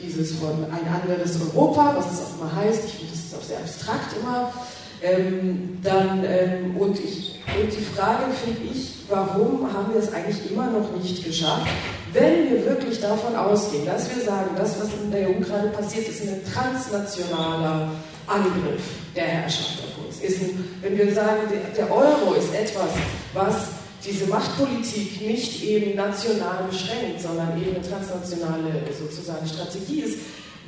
[0.00, 2.84] dieses von ein anderes Europa, was es auch immer heißt.
[2.86, 4.52] Ich finde, das ist auch sehr abstrakt immer.
[5.02, 10.50] Ähm, dann, ähm, und, ich, und die Frage finde ich, warum haben wir es eigentlich
[10.50, 11.66] immer noch nicht geschafft,
[12.12, 16.08] wenn wir wirklich davon ausgehen, dass wir sagen, das, was in der EU gerade passiert,
[16.08, 17.90] ist ein transnationaler
[18.26, 18.82] Angriff
[19.14, 20.20] der Herrschaft auf uns.
[20.20, 21.42] Ist ein, wenn wir sagen,
[21.76, 22.90] der Euro ist etwas,
[23.34, 23.54] was
[24.04, 30.18] diese Machtpolitik nicht eben national beschränkt, sondern eben eine transnationale sozusagen Strategie ist,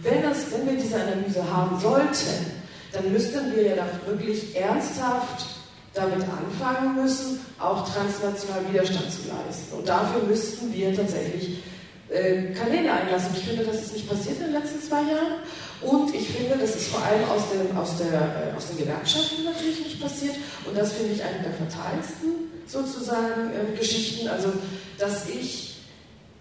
[0.03, 2.61] wenn, das, wenn wir diese Analyse haben sollten,
[2.93, 5.60] dann müssten wir ja doch wirklich ernsthaft
[5.95, 9.76] damit anfangen müssen, auch transnational Widerstand zu leisten.
[9.76, 11.62] Und dafür müssten wir tatsächlich
[12.09, 13.34] äh, Kanäle einlassen.
[13.36, 15.43] Ich finde, das ist nicht passiert in den letzten zwei Jahren.
[15.82, 19.45] Und ich finde, das ist vor allem aus, dem, aus, der, äh, aus den Gewerkschaften
[19.45, 20.36] natürlich nicht passiert.
[20.66, 24.28] Und das finde ich eine der fatalsten sozusagen äh, Geschichten.
[24.28, 24.53] Also,
[24.99, 25.76] dass ich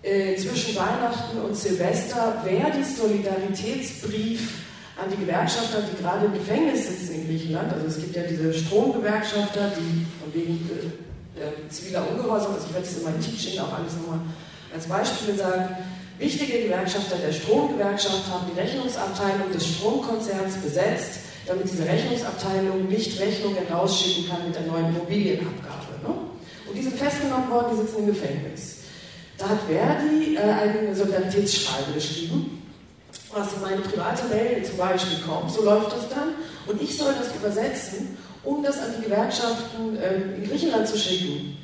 [0.04, 4.69] äh, zwischen Weihnachten und Silvester Verdis Solidaritätsbrief
[5.02, 7.72] an die Gewerkschafter, die gerade im Gefängnis sitzen in Griechenland.
[7.72, 10.70] Also es gibt ja diese Stromgewerkschafter, die von wegen
[11.40, 14.20] äh, ziviler Ungehorsam, also ich werde das in meinen Teaching auch alles nochmal
[14.74, 15.78] als Beispiele sagen.
[16.18, 23.66] Wichtige Gewerkschafter der Stromgewerkschaft haben die Rechnungsabteilung des Stromkonzerns besetzt, damit diese Rechnungsabteilung nicht Rechnungen
[23.72, 25.96] rausschicken kann mit der neuen Immobilienabgabe.
[26.04, 26.14] Ne?
[26.68, 28.80] Und die sind festgenommen worden, die sitzen im Gefängnis.
[29.38, 32.59] Da hat Verdi äh, ein Solidaritätsschreiben geschrieben
[33.32, 36.36] was in meine private Mail zum Beispiel kommt, so läuft das dann,
[36.68, 41.58] und ich soll das übersetzen, um das an die Gewerkschaften ähm, in Griechenland zu schicken.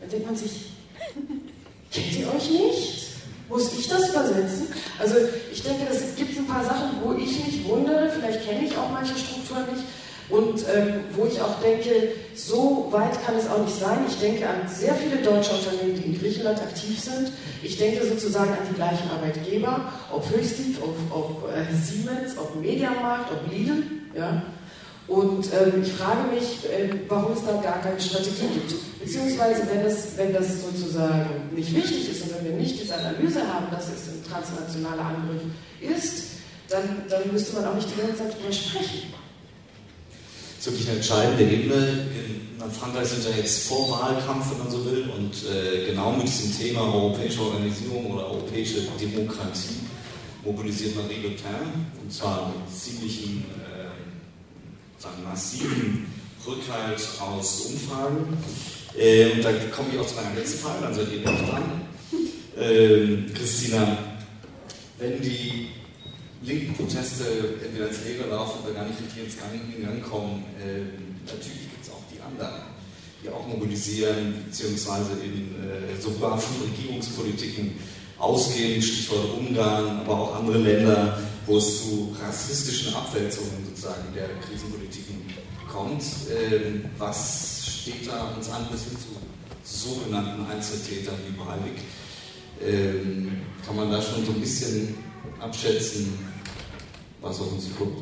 [0.00, 0.72] Dann denkt man sich,
[1.90, 3.06] kennt ihr euch nicht?
[3.48, 4.68] Muss ich das übersetzen?
[4.98, 5.14] Also
[5.52, 8.90] ich denke, es gibt ein paar Sachen, wo ich mich wundere, vielleicht kenne ich auch
[8.90, 9.84] manche Strukturen nicht.
[10.28, 11.90] Und ähm, wo ich auch denke,
[12.34, 13.98] so weit kann es auch nicht sein.
[14.08, 17.30] Ich denke an sehr viele deutsche Unternehmen, die in Griechenland aktiv sind.
[17.62, 23.30] Ich denke sozusagen an die gleichen Arbeitgeber, ob Höchstdienst, ob, ob äh, Siemens, ob Mediamarkt,
[23.30, 23.84] ob Lidl.
[24.16, 24.42] Ja?
[25.06, 28.74] Und ähm, ich frage mich, äh, warum es da gar keine Strategie gibt.
[28.98, 33.40] Beziehungsweise, wenn das, wenn das sozusagen nicht wichtig ist und wenn wir nicht diese Analyse
[33.46, 35.42] haben, dass es ein transnationaler Angriff
[35.80, 36.30] ist,
[36.68, 39.25] dann, dann müsste man auch nicht die ganze Zeit darüber sprechen
[40.66, 42.06] ist wirklich eine entscheidende Ebene.
[42.64, 46.56] In Frankreich sind ja jetzt Vorwahlkampf, wenn man so will, und äh, genau mit diesem
[46.56, 49.76] Thema europäische Organisierung oder europäische Demokratie
[50.44, 53.86] mobilisiert Marie Le Pen, und zwar mit ziemlichen, äh,
[55.24, 56.06] massiven
[56.44, 58.36] Rückhalt aus Umfragen.
[58.98, 61.62] Äh, und da komme ich auch zu meiner letzten Frage, dann seid ihr nämlich dran.
[62.58, 63.98] Ähm, Christina,
[64.98, 65.68] wenn die
[66.46, 67.24] linken Proteste
[67.64, 70.44] entweder ins Leere laufen oder gar nicht richtig ins Gang kommen.
[70.58, 72.62] Äh, natürlich gibt es auch die anderen,
[73.22, 77.72] die auch mobilisieren, beziehungsweise in, äh, sogar von Regierungspolitiken
[78.18, 85.22] ausgehen, Stichwort Ungarn, aber auch andere Länder, wo es zu rassistischen Abwälzungen sozusagen der Krisenpolitiken
[85.70, 86.02] kommt.
[86.30, 91.82] Ähm, was steht da uns an bis hin zu sogenannten Einzeltätern wie Breivik?
[92.64, 94.94] Ähm, kann man da schon so ein bisschen
[95.40, 96.18] abschätzen,
[97.28, 97.98] was auf uns kommt.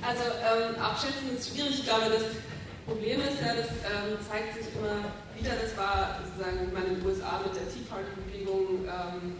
[0.00, 1.80] Also ähm, abschätzen ist schwierig.
[1.80, 2.22] Ich glaube, das
[2.86, 7.42] Problem ist ja, das ähm, zeigt sich immer wieder, das war sozusagen in den USA
[7.44, 9.34] mit der Tea Party-Bewegung ähm,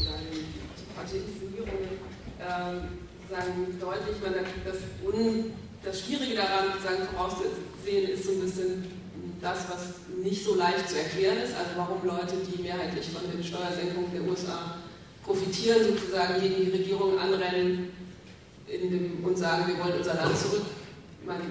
[0.00, 0.48] oder den
[0.78, 1.98] Tea Party-Inszenierungen
[2.40, 3.04] ähm,
[3.78, 4.32] deutlich, man,
[4.64, 4.78] das,
[5.84, 8.97] das Schwierige daran sozusagen vorauszusehen ist so ein bisschen
[9.40, 13.42] das, was nicht so leicht zu erklären ist, also warum Leute, die mehrheitlich von den
[13.42, 14.76] Steuersenkungen der USA
[15.24, 17.90] profitieren, sozusagen gegen die Regierung anrennen
[18.66, 20.66] dem, und sagen, wir wollen unser Land zurück,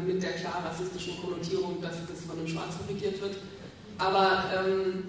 [0.06, 3.38] mit der klar rassistischen Konnotierung, dass das von den Schwarzen regiert wird.
[3.98, 5.04] Aber ähm,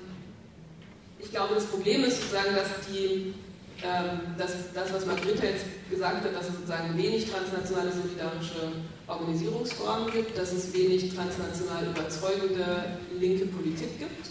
[1.18, 3.34] ich glaube, das Problem ist sozusagen, dass die
[3.82, 8.72] ähm, das, das, was Margrethe jetzt gesagt hat, dass es sozusagen wenig transnationale solidarische
[9.09, 14.28] Organisierungsformen gibt, dass es wenig transnational überzeugende linke Politik gibt.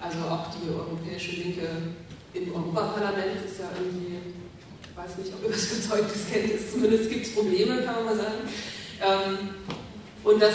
[0.00, 1.68] Also auch die europäische Linke
[2.34, 4.18] im Europaparlament ist ja irgendwie,
[4.82, 8.04] ich weiß nicht, ob ihr was Überzeugendes kennt, ist, zumindest gibt es Probleme, kann man
[8.04, 8.42] mal sagen.
[9.00, 9.48] Ähm,
[10.24, 10.54] und das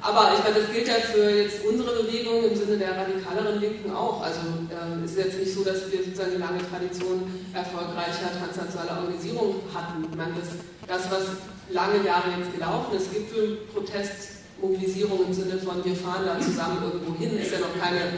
[0.00, 3.90] aber ich meine, das gilt ja für jetzt unsere Bewegung im Sinne der radikaleren Linken
[3.90, 4.22] auch.
[4.22, 4.40] Also
[4.70, 9.56] äh, es ist jetzt nicht so, dass wir sozusagen eine lange Tradition erfolgreicher transnationaler Organisierung
[9.74, 10.06] hatten.
[10.08, 10.54] Ich meine, das,
[10.86, 11.24] das was
[11.70, 12.94] lange Jahre jetzt gelaufen.
[12.96, 18.12] Ist, Gipfelprotestmobilisierung im Sinne von wir fahren da zusammen irgendwo hin, ist ja noch keine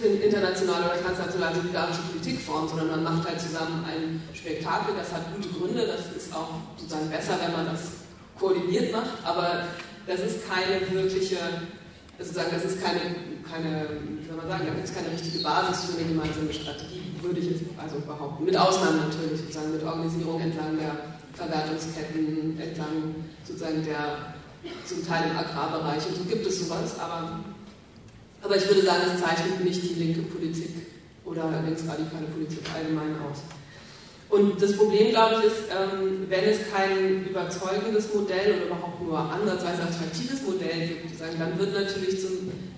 [0.00, 5.50] internationale oder transnationale solidarische Politikform, sondern man macht halt zusammen ein Spektakel, das hat gute
[5.50, 8.00] Gründe, das ist auch sozusagen besser, wenn man das
[8.38, 9.64] koordiniert macht, aber
[10.06, 11.36] das ist keine wirkliche,
[12.18, 13.00] sozusagen, das ist keine,
[13.44, 13.86] keine
[14.18, 17.40] wie soll man sagen, da gibt es keine richtige Basis für eine gemeinsame Strategie, würde
[17.40, 18.44] ich jetzt also behaupten.
[18.44, 23.14] Mit Ausnahmen natürlich, sozusagen mit Organisierung entlang der Verwertungsketten, entlang
[23.44, 24.34] sozusagen der,
[24.84, 27.40] zum Teil im Agrarbereich und so gibt es sowas, aber,
[28.42, 30.86] aber ich würde sagen, es zeichnet nicht die linke Politik
[31.24, 33.42] oder linksradikale Politik allgemein aus.
[34.30, 39.18] Und das Problem, glaube ich, ist, ähm, wenn es kein überzeugendes Modell oder überhaupt nur
[39.18, 42.20] ansatzweise attraktives Modell gibt, dann wird natürlich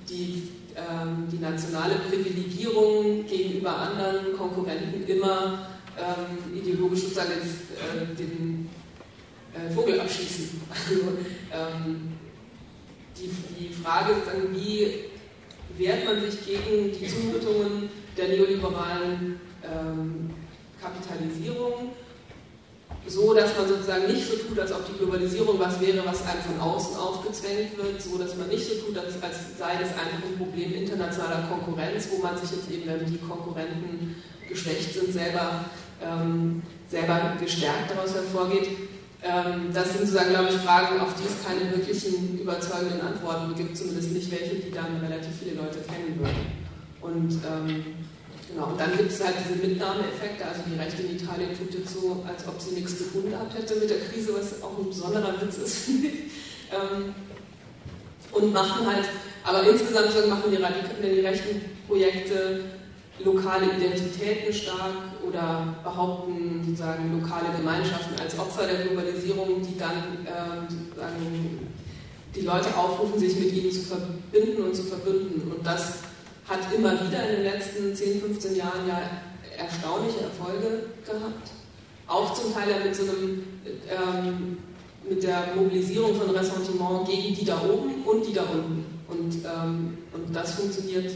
[0.08, 5.66] die, ähm, die nationale Privilegierung gegenüber anderen Konkurrenten immer
[5.98, 8.70] ähm, ideologisch sozusagen äh, den
[9.54, 10.60] äh, Vogel abschießen.
[10.72, 11.12] Also,
[13.14, 13.28] die,
[13.58, 15.04] die Frage, sozusagen, wie
[15.76, 19.38] wehrt man sich gegen die Zumutungen der neoliberalen
[20.80, 21.92] Kapitalisierung,
[23.06, 26.42] so dass man sozusagen nicht so tut, als ob die Globalisierung was wäre, was einem
[26.42, 29.14] von außen aufgezwängt wird, so dass man nicht so tut, als,
[29.58, 34.16] sei das einfach ein Problem internationaler Konkurrenz, wo man sich jetzt eben, die Konkurrenten
[34.52, 35.64] geschwächt sind, selber,
[36.02, 38.68] ähm, selber gestärkt daraus hervorgeht.
[39.22, 43.76] Ähm, das sind sozusagen, glaube ich, Fragen, auf die es keine wirklichen überzeugenden Antworten gibt,
[43.76, 46.62] zumindest nicht welche, die dann relativ viele Leute kennen würden.
[47.00, 47.84] Und ähm,
[48.52, 51.94] Genau, und dann gibt es halt diese Mitnahmeeffekte, also die Rechte in Italien tut jetzt
[51.94, 55.40] so, als ob sie nichts gefunden gehabt hätte mit der Krise, was auch ein besonderer
[55.40, 56.14] Witz ist, finde ich.
[56.70, 57.14] Ähm,
[58.32, 59.08] und machen halt,
[59.44, 62.64] aber insgesamt machen die, die rechten Projekte
[63.24, 64.94] lokale Identitäten stark
[65.26, 71.58] oder behaupten sozusagen lokale Gemeinschaften als Opfer der Globalisierung, die dann ähm,
[72.34, 75.52] die Leute aufrufen, sich mit ihnen zu verbinden und zu verbünden.
[75.52, 75.98] Und das
[76.48, 79.00] hat immer wieder in den letzten 10, 15 Jahren ja
[79.56, 81.50] erstaunliche Erfolge gehabt.
[82.06, 83.44] Auch zum Teil ja mit so einem,
[83.88, 84.58] ähm,
[85.08, 88.84] mit der Mobilisierung von Ressentiment gegen die da oben und die da unten.
[89.08, 91.12] Und, ähm, und das funktioniert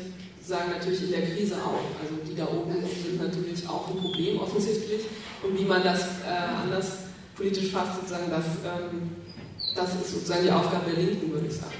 [0.46, 1.82] sagen natürlich in der Krise auch.
[1.98, 5.02] Also die da oben sind natürlich auch ein Problem offensichtlich.
[5.42, 9.10] Und wie man das äh, anders politisch fasst, sozusagen, das, ähm,
[9.74, 11.74] das ist sozusagen die Aufgabe der Linken, würde ich sagen.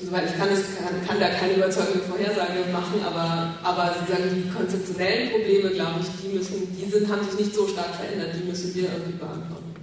[0.00, 4.50] Insoweit, ich kann, es, kann, kann, da keine überzeugende Vorhersage machen, aber, aber sozusagen die
[4.50, 8.48] konzeptionellen Probleme, glaube ich, die, müssen, die sind, haben sich nicht so stark verändert, die
[8.48, 9.76] müssen wir irgendwie beantworten.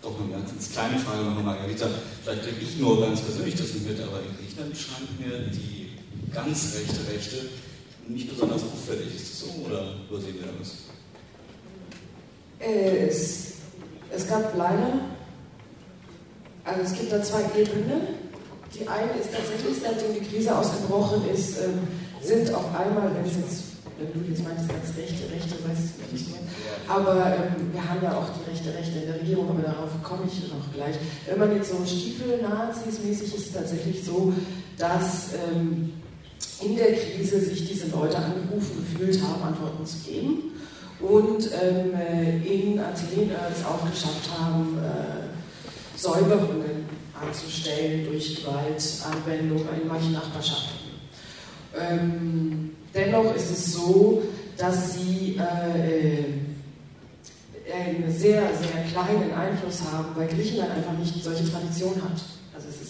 [0.00, 1.86] Doch eine ganz kleine Frage noch, Margarita.
[2.24, 5.73] Vielleicht kriege ich nur ganz persönlich das nicht mit, aber in Griechenland scheint mir die
[6.32, 7.36] ganz rechte Rechte
[8.08, 9.14] nicht besonders auffällig.
[9.14, 10.84] Ist das so oder übersehen wir das?
[12.58, 13.52] Es,
[14.14, 15.00] es gab leider,
[16.64, 18.24] also es gibt da zwei Ebenen.
[18.74, 21.86] Die eine ist tatsächlich, seitdem die Krise ausgebrochen ist, ähm,
[22.20, 23.62] sind auf einmal, wenn jetzt,
[23.98, 26.40] wenn du jetzt meintest, als Rechte, Rechte, weiß ich nicht mehr,
[26.88, 30.24] aber ähm, wir haben ja auch die rechte Rechte in der Regierung, aber darauf komme
[30.26, 30.96] ich noch gleich.
[31.26, 34.32] Wenn man jetzt so Stiefel-Nazis-mäßig ist es tatsächlich so,
[34.76, 35.92] dass ähm,
[36.64, 40.52] in der Krise sich diese Leute angerufen gefühlt haben, Antworten zu geben
[41.00, 41.92] und ähm,
[42.44, 46.86] in Athen es auch geschafft haben, äh, Säuberungen
[47.20, 50.74] anzustellen durch Gewaltanwendung in manchen Nachbarschaften.
[51.78, 54.22] Ähm, dennoch ist es so,
[54.56, 56.24] dass sie äh,
[57.72, 62.22] einen sehr, sehr kleinen Einfluss haben, weil Griechenland einfach nicht solche Tradition hat.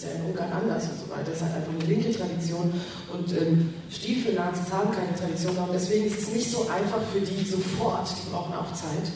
[0.05, 1.33] Ist ja in Ungarn anders und so weiter.
[1.33, 2.73] Es hat einfach eine linke Tradition
[3.13, 5.57] und ähm, Stiefel-Nazis haben keine Tradition.
[5.57, 9.09] Und deswegen ist es nicht so einfach für die sofort, die brauchen auch Zeit,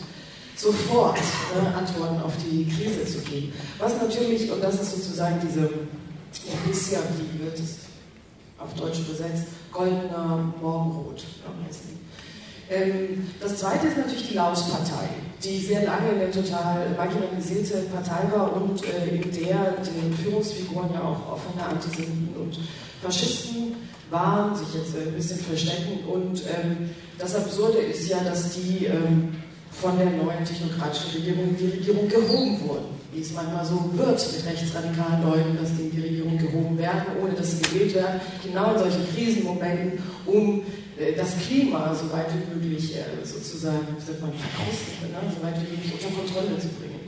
[0.57, 3.53] sofort äh, Antworten auf die Krise zu geben.
[3.79, 5.69] Was natürlich, und das ist sozusagen diese
[6.65, 7.77] Elysia, wie wird es
[8.59, 11.23] auf Deutsch übersetzt, goldener Morgenrot.
[11.47, 11.67] Ähm,
[13.41, 15.09] das zweite ist natürlich die Laos-Partei
[15.43, 21.01] die sehr lange eine total marginalisierte Partei war und äh, in der die Führungsfiguren ja
[21.01, 22.59] auch offene Antisemiten und
[23.03, 23.75] Faschisten
[24.11, 26.05] waren, sich jetzt äh, ein bisschen verstecken.
[26.09, 29.35] Und ähm, das Absurde ist ja, dass die ähm,
[29.71, 32.99] von der neuen technokratischen Regierung die Regierung gehoben wurden.
[33.13, 37.03] Wie es manchmal so wird mit rechtsradikalen Leuten, dass die in die Regierung gehoben werden,
[37.23, 40.63] ohne dass sie gewählt werden, genau in solchen Krisenmomenten, um
[41.17, 45.19] das Klima so weit wie möglich äh, sozusagen, wie sagt man, verkrusten, ne?
[45.35, 47.01] so weit wie möglich unter Kontrolle zu bringen.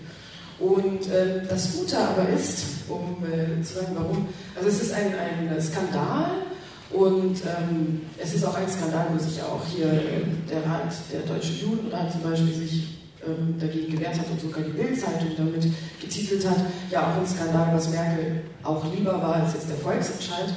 [0.61, 5.15] Und äh, das Gute aber ist, um äh, zu sagen, warum, also es ist ein,
[5.15, 6.43] ein Skandal
[6.91, 11.21] und ähm, es ist auch ein Skandal, wo sich auch hier äh, der Rat, der
[11.21, 15.67] Deutsche Judenrat zum Beispiel, sich ähm, dagegen gewehrt hat und sogar die Bildzeitung damit
[16.01, 16.59] getitelt hat,
[16.91, 20.55] ja auch ein Skandal, was Merkel auch lieber war als jetzt der Volksentscheid.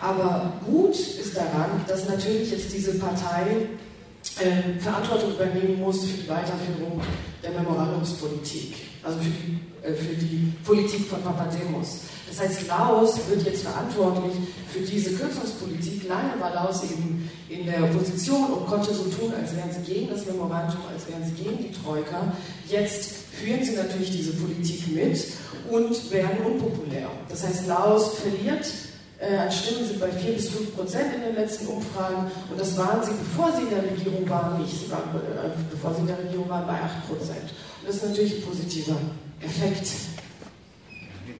[0.00, 3.68] Aber gut ist daran, dass natürlich jetzt diese Partei
[4.40, 7.00] äh, Verantwortung übernehmen muss für die Weiterführung
[7.42, 12.00] der Memorandumspolitik, also für die, äh, für die Politik von Papademos.
[12.28, 14.32] Das heißt, Laos wird jetzt verantwortlich
[14.72, 16.08] für diese Kürzungspolitik.
[16.08, 20.10] Lange war Laos eben in der Opposition und konnte so tun, als wären sie gegen
[20.10, 22.32] das Memorandum, als wären sie gegen die Troika.
[22.68, 25.26] Jetzt führen sie natürlich diese Politik mit
[25.70, 27.10] und werden unpopulär.
[27.28, 28.64] Das heißt, Laos verliert
[29.20, 33.04] an Stimmen sind bei 4 bis 5 Prozent in den letzten Umfragen und das waren
[33.04, 34.80] sie, bevor sie in der Regierung waren, nicht.
[34.80, 37.52] Sie waren, äh, bevor sie in der Regierung waren, bei 8 Prozent.
[37.80, 38.96] Und das ist natürlich ein positiver
[39.42, 39.86] Effekt.